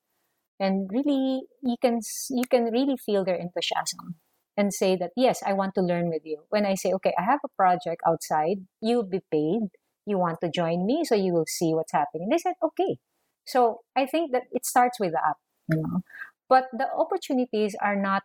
And 0.60 0.88
really 0.92 1.42
you 1.62 1.76
can 1.80 2.00
you 2.30 2.44
can 2.48 2.70
really 2.70 2.96
feel 2.96 3.24
their 3.24 3.36
enthusiasm 3.36 4.16
and 4.56 4.72
say 4.72 4.96
that 4.96 5.10
yes 5.16 5.42
i 5.46 5.52
want 5.52 5.74
to 5.74 5.82
learn 5.82 6.08
with 6.08 6.22
you. 6.24 6.44
When 6.48 6.66
i 6.66 6.74
say 6.74 6.92
okay 6.94 7.14
i 7.18 7.22
have 7.22 7.40
a 7.44 7.48
project 7.56 8.02
outside 8.06 8.58
you'll 8.80 9.08
be 9.08 9.20
paid. 9.30 9.68
You 10.06 10.18
want 10.18 10.40
to 10.42 10.50
join 10.50 10.84
me 10.84 11.04
so 11.04 11.14
you 11.14 11.32
will 11.32 11.46
see 11.48 11.72
what's 11.74 11.92
happening. 11.92 12.28
They 12.30 12.38
said 12.38 12.54
okay. 12.62 12.98
So 13.46 13.80
i 13.96 14.06
think 14.06 14.32
that 14.32 14.44
it 14.52 14.66
starts 14.66 15.00
with 15.00 15.12
that 15.12 15.36
you 15.70 15.82
know? 15.82 16.02
But 16.48 16.68
the 16.72 16.86
opportunities 16.92 17.74
are 17.80 17.96
not 17.96 18.22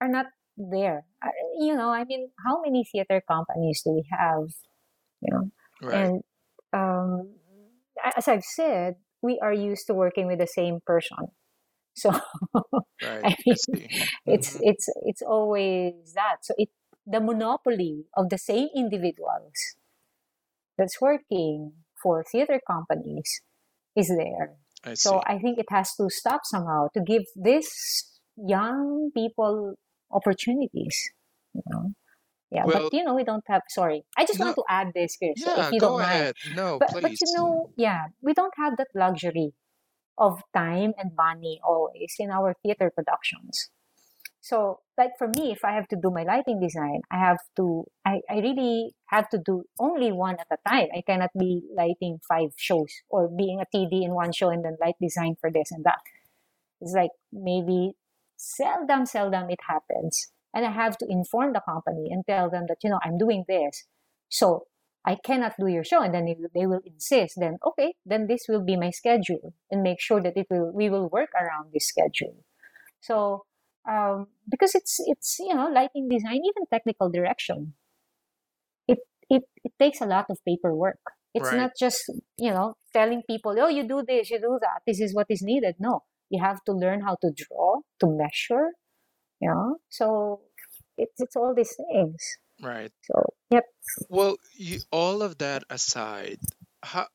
are 0.00 0.08
not 0.08 0.26
there. 0.56 1.04
You 1.58 1.76
know 1.76 1.90
i 1.90 2.04
mean 2.04 2.30
how 2.44 2.60
many 2.62 2.84
theater 2.84 3.22
companies 3.26 3.82
do 3.84 3.92
we 3.92 4.04
have 4.10 4.48
you 5.20 5.32
know? 5.32 5.50
Right. 5.82 5.94
and 5.94 6.22
um, 6.72 7.34
as 8.16 8.28
I've 8.28 8.44
said, 8.44 8.96
we 9.22 9.38
are 9.40 9.52
used 9.52 9.86
to 9.86 9.94
working 9.94 10.26
with 10.26 10.38
the 10.38 10.46
same 10.46 10.80
person. 10.84 11.16
So 11.94 12.10
Right. 13.02 13.24
I 13.24 13.28
I 13.28 13.36
mean, 13.46 13.56
see. 13.56 13.88
it's 14.26 14.56
it's 14.60 14.88
it's 15.04 15.22
always 15.22 16.12
that. 16.14 16.38
So 16.42 16.54
it 16.58 16.70
the 17.06 17.20
monopoly 17.20 18.06
of 18.16 18.30
the 18.30 18.38
same 18.38 18.68
individuals 18.76 19.76
that's 20.78 21.00
working 21.00 21.72
for 22.02 22.24
theater 22.24 22.60
companies 22.66 23.40
is 23.96 24.08
there. 24.08 24.54
I 24.84 24.94
So. 24.94 25.20
I 25.26 25.38
think 25.38 25.58
it 25.58 25.66
has 25.70 25.94
to 25.96 26.08
stop 26.10 26.42
somehow 26.44 26.88
to 26.94 27.00
give 27.00 27.24
these 27.36 27.72
young 28.36 29.10
people 29.14 29.74
opportunities. 30.10 30.96
You 31.54 31.62
know, 31.70 31.92
yeah. 32.50 32.64
Well, 32.64 32.90
But 32.90 32.92
you 32.92 33.04
know, 33.04 33.14
we 33.14 33.24
don't 33.24 33.44
have. 33.48 33.62
Sorry, 33.68 34.04
I 34.16 34.24
just 34.26 34.40
no, 34.40 34.46
want 34.46 34.56
to 34.56 34.64
add 34.68 34.92
this, 34.94 35.16
Chris, 35.16 35.46
if 35.56 35.56
yeah, 35.56 35.70
you 35.70 35.80
go 35.80 35.88
don't 35.88 35.98
mind 35.98 36.26
ahead. 36.26 36.34
No, 36.44 36.80
but 36.80 36.90
but 37.00 37.12
you 37.20 37.28
know 37.36 37.70
yeah 37.76 38.06
we 38.22 38.32
don't 38.34 38.54
have 38.58 38.76
that 38.78 38.88
luxury 38.94 39.52
of 40.18 40.40
time 40.54 40.92
and 40.98 41.10
money 41.16 41.60
always 41.64 42.14
in 42.18 42.30
our 42.30 42.54
theater 42.62 42.90
productions. 42.94 43.70
So 44.40 44.80
like 44.98 45.12
for 45.18 45.28
me 45.28 45.52
if 45.52 45.64
i 45.64 45.72
have 45.72 45.88
to 45.88 45.96
do 45.96 46.10
my 46.10 46.22
lighting 46.22 46.60
design 46.60 47.00
i 47.10 47.18
have 47.18 47.38
to 47.56 47.84
i, 48.04 48.20
I 48.30 48.38
really 48.38 48.92
have 49.06 49.28
to 49.30 49.38
do 49.38 49.64
only 49.78 50.12
one 50.12 50.36
at 50.38 50.46
a 50.50 50.68
time. 50.68 50.88
I 50.96 51.02
cannot 51.06 51.30
be 51.38 51.62
lighting 51.74 52.18
five 52.28 52.50
shows 52.56 52.92
or 53.08 53.28
being 53.28 53.60
a 53.60 53.76
td 53.76 54.04
in 54.04 54.14
one 54.14 54.32
show 54.32 54.50
and 54.50 54.64
then 54.64 54.76
light 54.80 54.96
design 55.00 55.36
for 55.40 55.50
this 55.50 55.70
and 55.70 55.84
that. 55.84 56.00
It's 56.80 56.92
like 56.92 57.10
maybe 57.32 57.92
seldom 58.36 59.06
seldom 59.06 59.50
it 59.50 59.60
happens. 59.68 60.30
And 60.52 60.64
i 60.64 60.70
have 60.70 60.98
to 60.98 61.06
inform 61.08 61.52
the 61.52 61.60
company 61.60 62.08
and 62.10 62.24
tell 62.26 62.50
them 62.50 62.64
that 62.68 62.78
you 62.82 62.90
know 62.90 63.00
i'm 63.02 63.18
doing 63.18 63.44
this. 63.48 63.84
So 64.28 64.66
i 65.04 65.14
cannot 65.14 65.54
do 65.58 65.66
your 65.66 65.84
show 65.84 66.00
and 66.02 66.14
then 66.14 66.24
they, 66.26 66.36
they 66.54 66.66
will 66.66 66.80
insist 66.84 67.34
then 67.38 67.58
okay 67.66 67.94
then 68.06 68.26
this 68.26 68.46
will 68.48 68.62
be 68.64 68.76
my 68.76 68.90
schedule 68.90 69.54
and 69.70 69.82
make 69.82 70.00
sure 70.00 70.20
that 70.22 70.36
it 70.36 70.46
will 70.50 70.72
we 70.72 70.88
will 70.90 71.08
work 71.08 71.30
around 71.34 71.70
this 71.72 71.88
schedule. 71.88 72.36
So 73.00 73.46
um, 73.88 74.28
because 74.50 74.74
it's 74.74 74.96
it's 75.06 75.38
you 75.40 75.54
know 75.54 75.68
lighting 75.68 76.08
design 76.08 76.40
even 76.44 76.66
technical 76.72 77.10
direction 77.10 77.74
it 78.88 78.98
it, 79.30 79.42
it 79.64 79.72
takes 79.78 80.00
a 80.00 80.06
lot 80.06 80.26
of 80.30 80.38
paperwork. 80.46 81.00
It's 81.34 81.50
Right. 81.50 81.58
not 81.58 81.72
just 81.78 82.02
you 82.36 82.50
know 82.50 82.74
telling 82.92 83.22
people 83.28 83.54
oh 83.58 83.68
you 83.68 83.86
do 83.86 84.02
this 84.06 84.30
you 84.30 84.38
do 84.38 84.58
that 84.60 84.82
this 84.86 85.00
is 85.00 85.14
what 85.14 85.26
is 85.30 85.42
needed. 85.42 85.76
No 85.78 86.02
you 86.30 86.42
have 86.42 86.62
to 86.64 86.72
learn 86.72 87.02
how 87.02 87.16
to 87.22 87.30
draw 87.36 87.80
to 88.00 88.06
measure 88.06 88.70
you 89.40 89.50
know? 89.50 89.78
So 89.90 90.42
it's 90.98 91.20
it's 91.20 91.36
all 91.36 91.54
these 91.54 91.74
things 91.76 92.22
Right. 92.62 92.92
so 93.02 93.34
yep 93.50 93.64
Well, 94.08 94.36
you, 94.56 94.80
all 94.90 95.22
of 95.22 95.38
that 95.38 95.64
aside, 95.70 96.38
how 96.82 97.08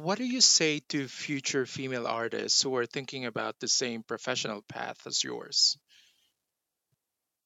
what 0.00 0.18
do 0.18 0.24
you 0.24 0.40
say 0.40 0.80
to 0.90 1.08
future 1.08 1.64
female 1.64 2.06
artists 2.06 2.62
who 2.62 2.76
are 2.76 2.86
thinking 2.86 3.24
about 3.24 3.58
the 3.60 3.68
same 3.68 4.02
professional 4.02 4.62
path 4.68 5.06
as 5.06 5.24
yours? 5.24 5.78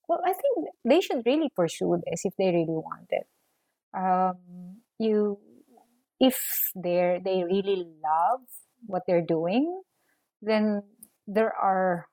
Well, 0.09 0.21
I 0.27 0.33
think 0.33 0.69
they 0.85 1.01
should 1.01 1.23
really 1.25 1.51
pursue 1.55 2.03
this 2.05 2.25
if 2.25 2.35
they 2.37 2.47
really 2.47 2.67
want 2.67 3.07
it. 3.11 3.27
Um, 3.95 4.83
you, 4.99 5.39
if 6.19 6.39
they 6.75 7.21
they 7.25 7.45
really 7.45 7.87
love 8.03 8.41
what 8.87 9.03
they're 9.07 9.25
doing, 9.25 9.83
then 10.43 10.83
there 11.27 11.55
are 11.55 12.09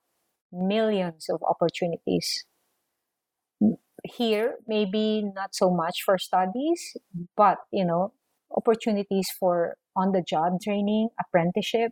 millions 0.52 1.30
of 1.30 1.42
opportunities 1.42 2.46
here 4.08 4.56
maybe 4.68 5.24
not 5.36 5.54
so 5.54 5.70
much 5.70 6.02
for 6.06 6.18
studies 6.18 6.96
but 7.36 7.58
you 7.72 7.86
know 7.86 8.14
opportunities 8.56 9.30
for 9.40 9.76
on 9.96 10.12
the 10.12 10.22
job 10.22 10.54
training 10.64 11.10
apprenticeship. 11.20 11.92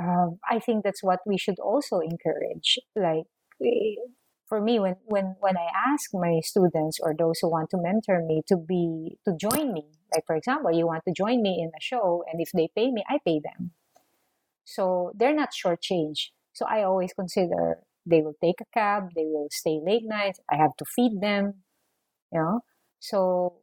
Um, 0.00 0.38
i 0.48 0.58
think 0.60 0.84
that's 0.84 1.02
what 1.02 1.20
we 1.26 1.36
should 1.38 1.58
also 1.58 1.98
encourage. 1.98 2.78
Like 2.94 3.26
for 4.48 4.60
me 4.60 4.78
when 4.78 4.96
when 5.04 5.34
when 5.40 5.56
i 5.56 5.68
ask 5.92 6.10
my 6.14 6.40
students 6.42 6.98
or 7.02 7.14
those 7.18 7.38
who 7.40 7.50
want 7.50 7.68
to 7.70 7.76
mentor 7.76 8.24
me 8.24 8.42
to 8.46 8.56
be 8.56 9.18
to 9.26 9.34
join 9.36 9.72
me 9.72 9.84
like 10.14 10.24
for 10.26 10.36
example 10.36 10.72
you 10.72 10.86
want 10.86 11.02
to 11.06 11.12
join 11.12 11.42
me 11.42 11.58
in 11.60 11.68
a 11.76 11.82
show 11.82 12.24
and 12.30 12.40
if 12.40 12.50
they 12.54 12.68
pay 12.76 12.90
me 12.90 13.02
i 13.08 13.18
pay 13.26 13.40
them. 13.42 13.72
So 14.64 15.12
they're 15.16 15.34
not 15.34 15.50
shortchanged. 15.50 16.30
So 16.52 16.66
i 16.66 16.82
always 16.82 17.12
consider 17.12 17.78
they 18.08 18.22
will 18.22 18.36
take 18.42 18.60
a 18.60 18.70
cab 18.72 19.10
they 19.14 19.24
will 19.26 19.48
stay 19.50 19.80
late 19.84 20.04
nights 20.04 20.40
i 20.50 20.56
have 20.56 20.74
to 20.78 20.84
feed 20.84 21.20
them 21.20 21.64
you 22.32 22.40
know? 22.40 22.60
So 23.00 23.54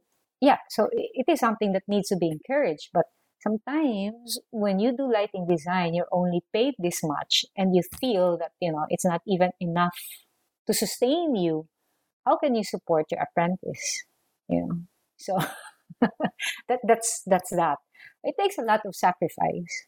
yeah 0.41 0.57
so 0.69 0.89
it 0.91 1.25
is 1.27 1.39
something 1.39 1.73
that 1.73 1.83
needs 1.87 2.09
to 2.09 2.17
be 2.17 2.29
encouraged 2.29 2.89
but 2.93 3.05
sometimes 3.41 4.39
when 4.51 4.79
you 4.79 4.95
do 4.95 5.11
lighting 5.11 5.45
design 5.47 5.93
you're 5.93 6.11
only 6.11 6.41
paid 6.53 6.73
this 6.79 7.01
much 7.03 7.45
and 7.57 7.75
you 7.75 7.81
feel 7.99 8.37
that 8.37 8.51
you 8.61 8.71
know 8.71 8.85
it's 8.89 9.05
not 9.05 9.21
even 9.27 9.51
enough 9.59 9.97
to 10.67 10.73
sustain 10.73 11.35
you 11.35 11.67
how 12.25 12.37
can 12.37 12.55
you 12.55 12.63
support 12.63 13.05
your 13.11 13.21
apprentice 13.21 14.05
you 14.47 14.61
know? 14.61 14.79
So 15.17 15.37
that 16.69 16.79
that's 16.87 17.23
that's 17.25 17.51
that. 17.55 17.77
It 18.23 18.35
takes 18.39 18.57
a 18.57 18.61
lot 18.63 18.81
of 18.85 18.95
sacrifice. 18.95 19.87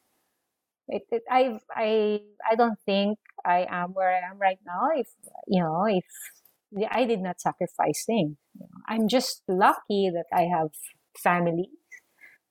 It, 0.87 1.03
it 1.11 1.23
I 1.29 1.59
I 1.75 2.21
I 2.49 2.55
don't 2.55 2.79
think 2.85 3.19
I 3.47 3.67
am 3.69 3.93
where 3.93 4.11
I 4.11 4.29
am 4.29 4.39
right 4.39 4.59
now 4.65 4.89
if 4.95 5.07
you 5.47 5.61
know 5.63 5.85
if 5.89 6.05
I 6.91 7.05
did 7.05 7.21
not 7.21 7.41
sacrifice 7.41 8.03
things. 8.05 8.37
You 8.59 8.67
know, 8.69 8.81
I'm 8.87 9.07
just 9.07 9.43
lucky 9.47 10.11
that 10.13 10.25
I 10.33 10.43
have 10.43 10.69
family 11.17 11.69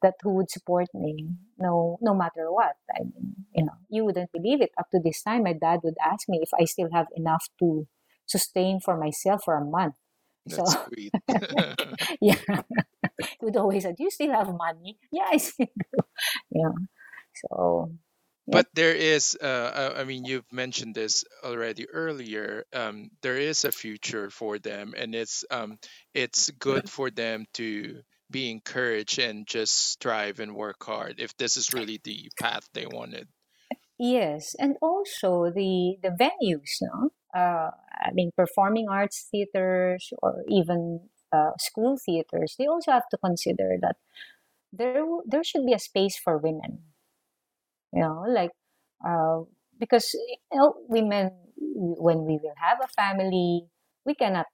that 0.03 0.15
who 0.23 0.35
would 0.35 0.51
support 0.51 0.89
me 0.95 1.29
no 1.59 1.99
no 2.01 2.15
matter 2.15 2.53
what. 2.53 2.77
I 2.95 3.03
mean, 3.05 3.47
you 3.55 3.65
know, 3.65 3.79
you 3.89 4.05
wouldn't 4.05 4.33
believe 4.33 4.61
it. 4.63 4.71
Up 4.79 4.89
to 4.93 5.01
this 5.03 5.23
time, 5.23 5.45
my 5.45 5.55
dad 5.55 5.81
would 5.85 5.97
ask 6.05 6.29
me 6.29 6.41
if 6.43 6.51
I 6.59 6.65
still 6.65 6.91
have 6.93 7.07
enough 7.17 7.49
to 7.61 7.87
sustain 8.27 8.81
for 8.81 8.97
myself 8.97 9.43
for 9.45 9.57
a 9.57 9.65
month. 9.65 9.97
That's 10.47 10.73
so, 10.73 10.87
sweet. 10.95 11.13
yeah, 12.21 12.37
he 13.19 13.45
would 13.45 13.57
always 13.57 13.85
say, 13.85 13.93
"Do 13.93 14.05
you 14.05 14.11
still 14.11 14.33
have 14.33 14.49
money?" 14.55 14.99
Yeah, 15.13 15.27
I 15.31 15.37
still 15.39 15.67
do. 15.67 16.01
Yeah, 16.51 16.73
so 17.35 17.93
but 18.47 18.67
there 18.75 18.95
is 18.95 19.37
uh, 19.41 19.95
i 19.97 20.05
mean 20.05 20.25
you've 20.25 20.51
mentioned 20.53 20.95
this 20.95 21.25
already 21.45 21.89
earlier 21.91 22.65
um, 22.73 23.11
there 23.23 23.37
is 23.37 23.65
a 23.65 23.73
future 23.73 24.31
for 24.31 24.59
them 24.59 24.95
and 24.97 25.15
it's 25.15 25.45
um, 25.51 25.79
it's 26.15 26.51
good 26.59 26.89
for 26.89 27.11
them 27.11 27.47
to 27.55 28.01
be 28.31 28.51
encouraged 28.51 29.19
and 29.19 29.47
just 29.47 29.75
strive 29.75 30.41
and 30.41 30.55
work 30.55 30.83
hard 30.83 31.21
if 31.21 31.37
this 31.37 31.57
is 31.57 31.73
really 31.73 32.01
the 32.03 32.29
path 32.41 32.69
they 32.75 32.87
wanted. 32.87 33.29
Yes 33.99 34.55
and 34.59 34.77
also 34.83 35.51
the 35.51 35.97
the 36.03 36.11
venues 36.11 36.83
no? 36.83 37.11
Uh, 37.35 37.71
i 38.01 38.11
mean 38.13 38.31
performing 38.37 38.89
arts 38.89 39.29
theaters 39.31 40.13
or 40.23 40.43
even 40.49 41.01
uh, 41.33 41.51
school 41.59 41.97
theaters 41.97 42.55
they 42.59 42.67
also 42.67 42.93
have 42.93 43.09
to 43.09 43.17
consider 43.17 43.77
that 43.81 43.97
there 44.73 45.05
there 45.27 45.45
should 45.45 45.65
be 45.65 45.73
a 45.73 45.79
space 45.79 46.17
for 46.17 46.37
women 46.37 46.81
you 47.93 48.01
know 48.03 48.25
like 48.29 48.51
uh, 49.07 49.41
because 49.79 50.15
you 50.15 50.59
know 50.59 50.75
women 50.89 51.31
when 51.59 52.25
we 52.25 52.39
will 52.43 52.55
have 52.57 52.79
a 52.83 52.89
family 52.89 53.65
we 54.05 54.15
cannot 54.15 54.47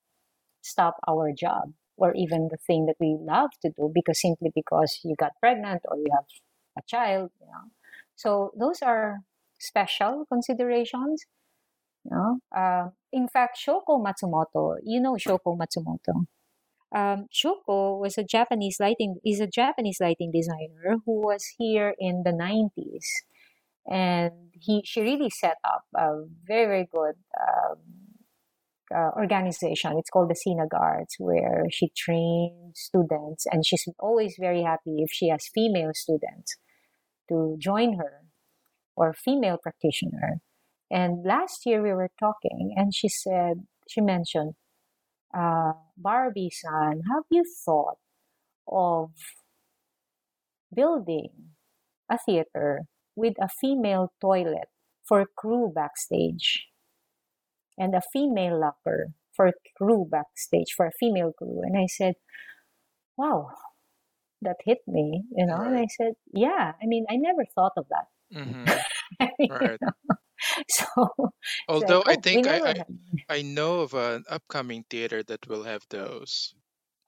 stop 0.62 0.96
our 1.08 1.32
job 1.32 1.72
or 1.96 2.14
even 2.14 2.48
the 2.50 2.56
thing 2.66 2.86
that 2.86 2.96
we 3.00 3.16
love 3.20 3.50
to 3.62 3.70
do 3.76 3.90
because 3.94 4.20
simply 4.20 4.50
because 4.54 5.00
you 5.04 5.14
got 5.18 5.32
pregnant 5.40 5.82
or 5.88 5.96
you 5.98 6.06
have 6.12 6.24
a 6.78 6.82
child 6.86 7.30
you 7.40 7.46
know. 7.46 7.70
So 8.16 8.52
those 8.58 8.82
are 8.82 9.20
special 9.58 10.24
considerations 10.28 11.24
you 12.04 12.10
know. 12.16 12.38
Uh, 12.56 12.90
in 13.12 13.28
fact 13.28 13.58
shoko 13.58 14.00
matsumoto 14.06 14.76
you 14.84 15.00
know 15.00 15.14
shoko 15.14 15.56
matsumoto 15.58 16.26
um, 16.94 17.26
Shoko 17.32 17.98
was 18.00 18.18
a 18.18 18.24
Japanese 18.24 18.76
lighting 18.80 19.18
is 19.24 19.40
a 19.40 19.46
Japanese 19.46 19.98
lighting 20.00 20.30
designer 20.32 20.98
who 21.04 21.22
was 21.22 21.44
here 21.58 21.94
in 21.98 22.22
the 22.24 22.32
90s 22.32 23.04
and 23.86 24.32
he 24.60 24.82
she 24.84 25.00
really 25.00 25.30
set 25.30 25.56
up 25.64 25.84
a 25.96 26.24
very 26.46 26.66
very 26.66 26.88
good 26.92 27.16
um, 27.40 27.78
uh, 28.94 29.10
organization. 29.16 29.96
It's 29.96 30.10
called 30.10 30.30
the 30.30 30.34
Sina 30.34 30.66
Guards, 30.66 31.16
where 31.18 31.64
she 31.70 31.90
trains 31.96 32.78
students, 32.78 33.46
and 33.50 33.64
she's 33.64 33.88
always 33.98 34.36
very 34.38 34.62
happy 34.62 35.02
if 35.02 35.10
she 35.10 35.28
has 35.28 35.48
female 35.54 35.92
students 35.94 36.56
to 37.28 37.56
join 37.58 37.94
her 37.94 38.22
or 38.96 39.14
female 39.14 39.56
practitioner. 39.62 40.40
And 40.90 41.24
last 41.24 41.64
year 41.64 41.82
we 41.82 41.92
were 41.92 42.10
talking, 42.20 42.74
and 42.76 42.94
she 42.94 43.08
said 43.08 43.64
she 43.88 44.00
mentioned, 44.00 44.54
uh, 45.34 45.72
Barbie 45.96 46.50
san, 46.50 47.02
have 47.10 47.24
you 47.30 47.44
thought 47.64 47.98
of 48.68 49.10
building 50.74 51.30
a 52.10 52.18
theater 52.18 52.82
with 53.14 53.34
a 53.40 53.48
female 53.48 54.12
toilet 54.20 54.68
for 55.04 55.26
crew 55.36 55.72
backstage 55.74 56.66
and 57.78 57.94
a 57.94 58.02
female 58.12 58.60
locker 58.60 59.08
for 59.34 59.52
crew 59.76 60.06
backstage 60.10 60.72
for 60.76 60.86
a 60.86 60.98
female 60.98 61.32
crew 61.36 61.60
and 61.62 61.76
i 61.76 61.86
said 61.86 62.14
wow 63.16 63.48
that 64.40 64.56
hit 64.64 64.78
me 64.86 65.22
you 65.36 65.46
know 65.46 65.56
right. 65.56 65.66
and 65.66 65.76
i 65.76 65.86
said 65.96 66.12
yeah 66.32 66.72
i 66.82 66.86
mean 66.86 67.04
i 67.10 67.16
never 67.16 67.44
thought 67.54 67.72
of 67.76 67.86
that 67.90 68.08
mm-hmm. 68.34 69.50
right. 69.50 69.78
so 70.68 70.86
although 71.68 72.02
so, 72.02 72.04
oh, 72.06 72.10
i 72.10 72.16
think 72.16 72.46
I, 72.46 72.58
I, 72.70 72.74
I 73.28 73.42
know 73.42 73.80
of 73.80 73.94
an 73.94 74.24
upcoming 74.28 74.84
theater 74.88 75.22
that 75.24 75.46
will 75.48 75.64
have 75.64 75.82
those 75.90 76.54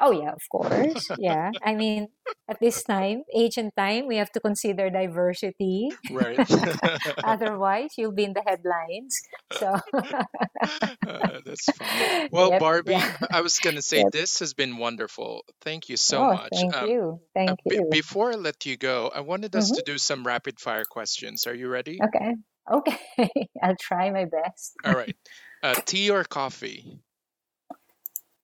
Oh 0.00 0.10
yeah, 0.10 0.32
of 0.32 0.42
course. 0.50 1.08
Yeah. 1.18 1.50
I 1.64 1.74
mean, 1.74 2.08
at 2.48 2.58
this 2.60 2.82
time, 2.82 3.22
age 3.34 3.56
and 3.56 3.70
time, 3.76 4.06
we 4.06 4.16
have 4.16 4.30
to 4.32 4.40
consider 4.40 4.90
diversity. 4.90 5.88
Right. 6.10 6.38
Otherwise, 7.24 7.94
you'll 7.96 8.12
be 8.12 8.24
in 8.24 8.34
the 8.34 8.42
headlines. 8.44 9.16
So 9.52 9.78
uh, 9.94 11.40
that's 11.46 11.64
fine. 11.72 12.28
Well, 12.32 12.50
yep, 12.50 12.60
Barbie, 12.60 12.92
yeah. 12.92 13.16
I 13.30 13.40
was 13.40 13.58
going 13.60 13.76
to 13.76 13.82
say 13.82 13.98
yep. 13.98 14.12
this 14.12 14.40
has 14.40 14.52
been 14.52 14.76
wonderful. 14.76 15.44
Thank 15.62 15.88
you 15.88 15.96
so 15.96 16.18
oh, 16.24 16.34
much. 16.34 16.52
Thank 16.52 16.76
um, 16.76 16.88
you. 16.88 17.20
Thank 17.32 17.50
uh, 17.50 17.56
you. 17.64 17.82
B- 17.82 17.98
before 17.98 18.32
I 18.32 18.34
let 18.34 18.66
you 18.66 18.76
go, 18.76 19.10
I 19.14 19.20
wanted 19.20 19.54
us 19.54 19.70
mm-hmm. 19.70 19.76
to 19.76 19.82
do 19.92 19.98
some 19.98 20.26
rapid 20.26 20.58
fire 20.58 20.84
questions. 20.84 21.46
Are 21.46 21.54
you 21.54 21.68
ready? 21.68 21.98
Okay. 22.02 22.34
Okay. 22.70 22.98
I'll 23.62 23.76
try 23.80 24.10
my 24.10 24.24
best. 24.24 24.74
All 24.84 24.94
right. 24.94 25.16
Uh, 25.62 25.74
tea 25.86 26.10
or 26.10 26.22
coffee? 26.24 27.00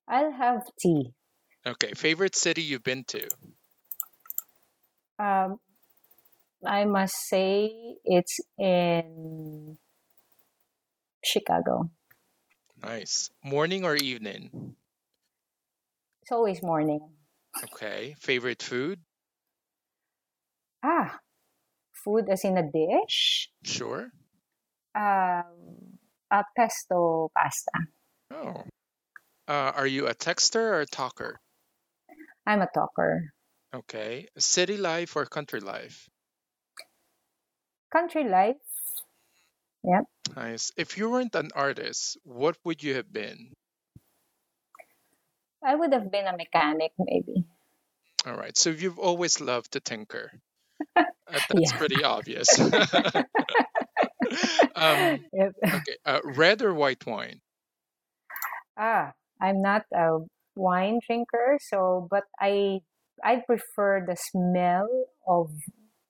I'll 0.08 0.32
have 0.32 0.62
tea. 0.80 1.12
Okay, 1.66 1.92
favorite 1.92 2.34
city 2.34 2.62
you've 2.62 2.82
been 2.82 3.04
to? 3.08 3.28
Um, 5.18 5.60
I 6.66 6.86
must 6.86 7.14
say 7.28 7.70
it's 8.06 8.40
in 8.58 9.76
Chicago. 11.22 11.90
Nice. 12.82 13.28
Morning 13.44 13.84
or 13.84 13.96
evening? 13.96 14.76
It's 16.22 16.32
always 16.32 16.62
morning. 16.62 17.06
Okay. 17.64 18.16
Favorite 18.20 18.62
food? 18.62 19.00
Ah, 20.82 21.18
food 22.04 22.28
as 22.28 22.44
in 22.44 22.58
a 22.58 22.62
dish? 22.62 23.50
Sure. 23.62 24.10
Um, 24.94 25.98
a 26.30 26.44
pesto 26.56 27.30
pasta. 27.36 27.70
Oh. 28.32 28.64
Uh, 29.48 29.72
are 29.74 29.86
you 29.86 30.06
a 30.06 30.14
texter 30.14 30.60
or 30.60 30.80
a 30.80 30.86
talker? 30.86 31.40
I'm 32.46 32.62
a 32.62 32.68
talker. 32.72 33.32
Okay. 33.74 34.26
City 34.38 34.76
life 34.76 35.16
or 35.16 35.26
country 35.26 35.60
life? 35.60 36.08
Country 37.92 38.28
life. 38.28 38.56
Yep. 39.82 40.04
Nice. 40.36 40.72
If 40.76 40.98
you 40.98 41.10
weren't 41.10 41.34
an 41.34 41.50
artist, 41.54 42.18
what 42.22 42.56
would 42.64 42.82
you 42.82 42.94
have 42.94 43.12
been? 43.12 43.52
I 45.64 45.74
would 45.74 45.92
have 45.92 46.10
been 46.10 46.26
a 46.26 46.36
mechanic, 46.36 46.92
maybe. 46.98 47.44
All 48.26 48.36
right. 48.36 48.56
So 48.56 48.70
you've 48.70 48.98
always 48.98 49.40
loved 49.40 49.72
to 49.72 49.80
tinker. 49.80 50.30
That's 51.48 51.72
pretty 51.72 52.02
obvious. 52.04 52.58
um, 54.76 55.24
Yep. 55.32 55.52
okay, 55.74 55.96
uh, 56.04 56.20
red 56.24 56.62
or 56.62 56.74
white 56.74 57.04
wine? 57.06 57.40
Ah, 58.78 59.12
I'm 59.40 59.62
not 59.62 59.84
a 59.94 60.18
wine 60.56 61.00
drinker, 61.06 61.58
so 61.60 62.08
but 62.10 62.24
I 62.40 62.80
I 63.22 63.42
prefer 63.46 64.04
the 64.06 64.16
smell 64.16 64.88
of 65.26 65.50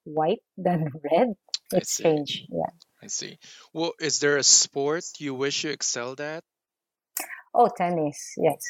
white 0.05 0.43
than 0.57 0.91
red. 1.11 1.35
I 1.75 1.81
It's 1.81 1.91
see. 1.91 2.03
strange. 2.03 2.45
Yeah. 2.51 2.71
I 3.03 3.09
see. 3.09 3.39
Well, 3.73 3.93
is 4.01 4.21
there 4.21 4.37
a 4.37 4.43
sport 4.43 5.05
you 5.19 5.35
wish 5.35 5.65
you 5.65 5.71
excelled 5.71 6.21
at? 6.21 6.45
Oh, 7.55 7.69
tennis. 7.69 8.35
Yes. 8.37 8.63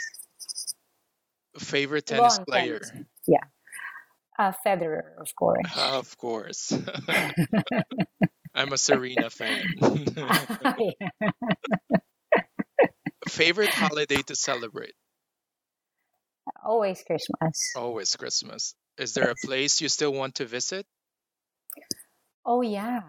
Favorite 1.59 2.07
tennis 2.07 2.39
Lawn 2.39 2.45
player? 2.47 2.81
tennis. 2.81 2.93
Yeah. 3.27 3.45
Uh, 4.41 4.53
Federer, 4.67 5.21
of 5.21 5.29
course. 5.37 5.69
Of 5.77 6.17
course. 6.17 6.73
I'm 8.55 8.73
a 8.73 8.79
Serena 8.79 9.29
fan. 9.29 9.67
Favorite 13.29 13.69
holiday 13.69 14.23
to 14.23 14.35
celebrate? 14.35 14.95
Always 16.65 17.05
Christmas. 17.07 17.73
Always 17.77 18.17
Christmas. 18.17 18.75
Is 18.97 19.13
there 19.13 19.29
a 19.31 19.35
place 19.45 19.83
you 19.83 19.91
still 19.91 20.15
want 20.15 20.37
to 20.37 20.47
visit? 20.47 20.87
Oh 22.47 22.63
yeah, 22.63 23.03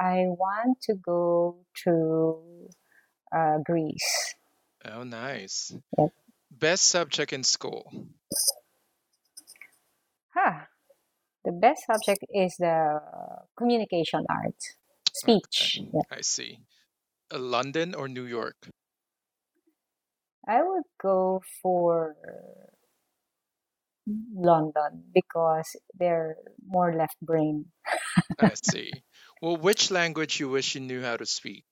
I 0.00 0.24
want 0.26 0.82
to 0.90 0.94
go 0.94 1.64
to 1.84 2.68
uh, 3.30 3.58
Greece. 3.64 4.34
Oh, 4.84 5.04
nice. 5.04 5.72
Yep. 5.96 6.10
Best 6.50 6.86
subject 6.86 7.32
in 7.32 7.44
school? 7.44 7.84
Huh. 10.34 10.66
The 11.44 11.52
best 11.52 11.86
subject 11.86 12.24
is 12.34 12.56
the 12.58 13.00
communication 13.56 14.26
arts, 14.28 14.76
speech. 15.12 15.80
Okay, 15.80 15.88
Yeah. 15.92 16.02
I 16.10 16.22
see. 16.22 16.58
Uh, 17.32 17.38
London 17.38 17.94
or 17.94 18.08
New 18.08 18.24
York? 18.24 18.56
I 20.46 20.62
would 20.62 20.84
go 21.00 21.42
for 21.62 22.16
London 24.34 25.04
because 25.14 25.76
they're 25.94 26.36
more 26.66 26.94
left 26.94 27.16
brain. 27.22 27.66
I 28.38 28.54
see. 28.62 29.04
Well, 29.40 29.56
which 29.56 29.90
language 29.90 30.40
you 30.40 30.50
wish 30.50 30.74
you 30.74 30.82
knew 30.82 31.02
how 31.02 31.16
to 31.16 31.26
speak? 31.26 31.64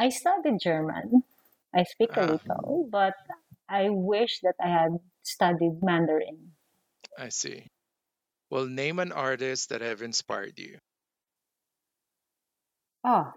I 0.00 0.08
studied 0.08 0.58
German. 0.60 1.22
I 1.74 1.84
speak 1.84 2.16
a 2.16 2.20
Ah, 2.20 2.22
little, 2.22 2.88
but 2.90 3.14
I 3.68 3.88
wish 3.90 4.40
that 4.42 4.56
I 4.60 4.68
had 4.68 4.98
studied 5.22 5.82
Mandarin. 5.82 6.54
I 7.18 7.28
see. 7.28 7.66
Well, 8.50 8.66
name 8.66 8.98
an 8.98 9.12
artist 9.12 9.68
that 9.68 9.80
have 9.80 10.02
inspired 10.02 10.58
you. 10.58 10.78
Oh, 13.04 13.32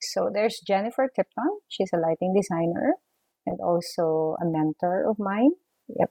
so 0.00 0.30
there's 0.32 0.60
Jennifer 0.66 1.08
Tipton. 1.14 1.58
She's 1.68 1.90
a 1.92 1.98
lighting 1.98 2.34
designer 2.34 2.94
and 3.46 3.58
also 3.60 4.36
a 4.40 4.44
mentor 4.44 5.08
of 5.08 5.18
mine. 5.18 5.52
Yep. 5.88 6.10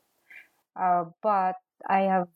Uh, 0.79 1.03
but 1.21 1.55
I 1.87 2.01
have 2.01 2.27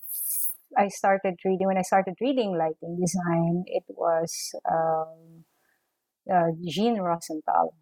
I 0.77 0.87
started 0.89 1.35
reading 1.45 1.67
when 1.67 1.77
I 1.77 1.83
started 1.83 2.15
reading 2.19 2.57
lighting 2.57 2.97
design. 2.99 3.63
It 3.67 3.83
was 3.89 4.55
um, 4.69 5.45
uh, 6.31 6.51
Jean 6.67 6.99
Rosenthal 6.99 7.75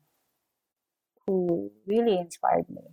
who 1.26 1.72
really 1.88 2.18
inspired 2.18 2.70
me. 2.70 2.84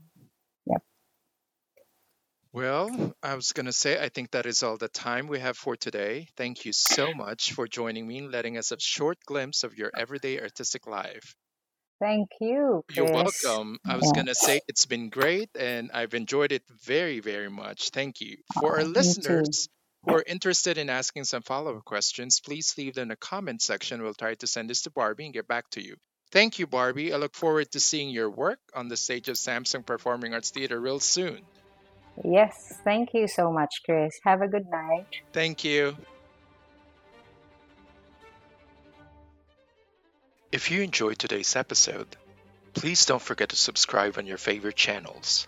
Well, 2.53 3.15
I 3.23 3.35
was 3.37 3.53
going 3.53 3.67
to 3.67 3.73
say, 3.73 4.03
I 4.03 4.09
think 4.09 4.33
that 4.33 4.45
is 4.47 4.63
all 4.65 4.77
the 4.77 4.89
time 4.89 5.29
we 5.29 5.39
have 5.39 5.57
for 5.57 5.77
today. 5.77 6.29
Thank 6.37 6.65
you 6.65 6.73
so 6.73 7.15
much 7.15 7.53
for 7.53 7.69
joining 7.69 8.07
me 8.07 8.19
and 8.19 8.33
letting 8.33 8.59
us 8.59 8.73
a 8.73 8.81
short 8.81 9.19
glimpse 9.25 9.63
of 9.63 9.79
your 9.79 9.91
everyday 9.97 10.41
artistic 10.41 10.87
life. 10.89 11.37
Thank 12.01 12.29
you, 12.41 12.83
You're 12.91 13.07
Chris. 13.13 13.43
welcome. 13.45 13.79
I 13.87 13.97
was 13.97 14.07
Yeah. 14.07 14.13
going 14.15 14.27
to 14.27 14.35
say 14.35 14.63
it's 14.67 14.87
been 14.87 15.11
great 15.11 15.51
and 15.55 15.91
I've 15.93 16.15
enjoyed 16.15 16.51
it 16.51 16.65
very, 16.83 17.21
very 17.21 17.51
much. 17.51 17.91
Thank 17.91 18.21
you. 18.21 18.39
For 18.59 18.79
our 18.81 18.85
me 18.85 18.85
too. 18.85 18.91
listeners 18.95 19.69
who 20.05 20.15
are 20.15 20.25
interested 20.27 20.77
in 20.79 20.91
asking 20.91 21.25
some 21.25 21.43
follow 21.43 21.77
up 21.77 21.85
questions, 21.85 22.41
please 22.41 22.75
leave 22.77 22.95
them 22.95 23.03
in 23.03 23.09
the 23.09 23.17
comment 23.17 23.63
section. 23.63 24.03
We'll 24.03 24.15
try 24.15 24.35
to 24.37 24.47
send 24.49 24.71
this 24.71 24.83
to 24.83 24.91
Barbie 24.91 25.27
and 25.27 25.35
get 25.35 25.47
back 25.47 25.71
to 25.71 25.83
you. 25.83 25.97
Thank 26.33 26.59
you, 26.59 26.67
Barbie. 26.67 27.13
I 27.13 27.17
look 27.19 27.35
forward 27.37 27.71
to 27.73 27.81
seeing 27.81 28.11
your 28.11 28.31
work 28.31 28.59
on 28.75 28.89
the 28.89 28.97
stage 28.97 29.29
of 29.29 29.37
Samsung 29.37 29.85
Performing 29.87 30.33
Arts 30.35 30.51
Theater 30.51 30.81
real 30.81 31.01
soon. 31.01 31.45
Yes, 32.23 32.79
thank 32.85 33.15
you 33.15 33.27
so 33.29 33.51
much, 33.51 33.83
Chris. 33.85 34.19
Have 34.25 34.43
a 34.43 34.49
good 34.49 34.69
night. 34.71 35.07
Thank 35.33 35.65
you. 35.65 35.97
If 40.53 40.71
you 40.71 40.83
enjoyed 40.83 41.19
today's 41.19 41.55
episode, 41.55 42.17
please 42.75 43.07
don't 43.07 43.23
forget 43.23 43.51
to 43.51 43.57
subscribe 43.57 44.19
on 44.19 44.27
your 44.27 44.37
favorite 44.37 44.77
channels. 44.77 45.47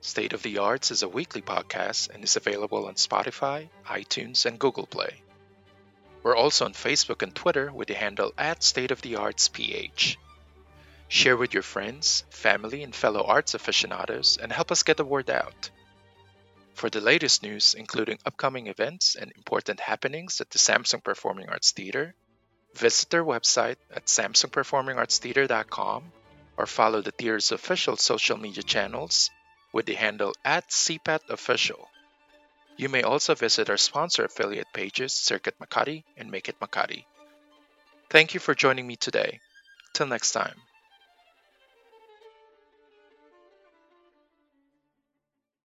State 0.00 0.32
of 0.32 0.42
the 0.42 0.58
Arts 0.58 0.90
is 0.90 1.02
a 1.02 1.08
weekly 1.08 1.42
podcast 1.42 2.08
and 2.08 2.24
is 2.24 2.36
available 2.36 2.86
on 2.86 2.94
Spotify, 2.94 3.68
iTunes, 3.86 4.46
and 4.46 4.58
Google 4.58 4.86
Play. 4.86 5.22
We're 6.22 6.36
also 6.36 6.64
on 6.64 6.72
Facebook 6.72 7.22
and 7.22 7.34
Twitter 7.34 7.70
with 7.70 7.88
the 7.88 7.94
handle 7.94 8.32
at 8.38 8.62
State 8.62 8.90
of 8.90 9.02
the 9.02 9.16
Arts 9.16 9.48
PH. 9.48 10.18
Share 11.08 11.36
with 11.36 11.52
your 11.52 11.62
friends, 11.62 12.24
family, 12.30 12.82
and 12.82 12.94
fellow 12.94 13.24
arts 13.24 13.54
aficionados 13.54 14.38
and 14.38 14.52
help 14.52 14.70
us 14.72 14.82
get 14.82 14.96
the 14.96 15.04
word 15.04 15.28
out. 15.28 15.68
For 16.80 16.88
the 16.88 17.02
latest 17.02 17.42
news, 17.42 17.74
including 17.74 18.20
upcoming 18.24 18.68
events 18.68 19.14
and 19.14 19.30
important 19.36 19.80
happenings 19.80 20.40
at 20.40 20.48
the 20.48 20.56
Samsung 20.56 21.04
Performing 21.04 21.50
Arts 21.50 21.72
Theater, 21.72 22.14
visit 22.74 23.10
their 23.10 23.22
website 23.22 23.76
at 23.94 24.06
samsungperformingartstheater.com 24.06 26.12
or 26.56 26.64
follow 26.64 27.02
the 27.02 27.10
theater's 27.10 27.52
official 27.52 27.98
social 27.98 28.38
media 28.38 28.62
channels 28.62 29.28
with 29.74 29.84
the 29.84 29.92
handle 29.92 30.32
at 30.42 30.70
CPAT 30.70 31.28
Official. 31.28 31.86
You 32.78 32.88
may 32.88 33.02
also 33.02 33.34
visit 33.34 33.68
our 33.68 33.76
sponsor 33.76 34.24
affiliate 34.24 34.72
pages, 34.72 35.12
Circuit 35.12 35.56
Makati 35.60 36.04
and 36.16 36.30
Make 36.30 36.48
It 36.48 36.60
Makati. 36.60 37.04
Thank 38.08 38.32
you 38.32 38.40
for 38.40 38.54
joining 38.54 38.86
me 38.86 38.96
today. 38.96 39.40
Till 39.92 40.06
next 40.06 40.32
time. 40.32 40.56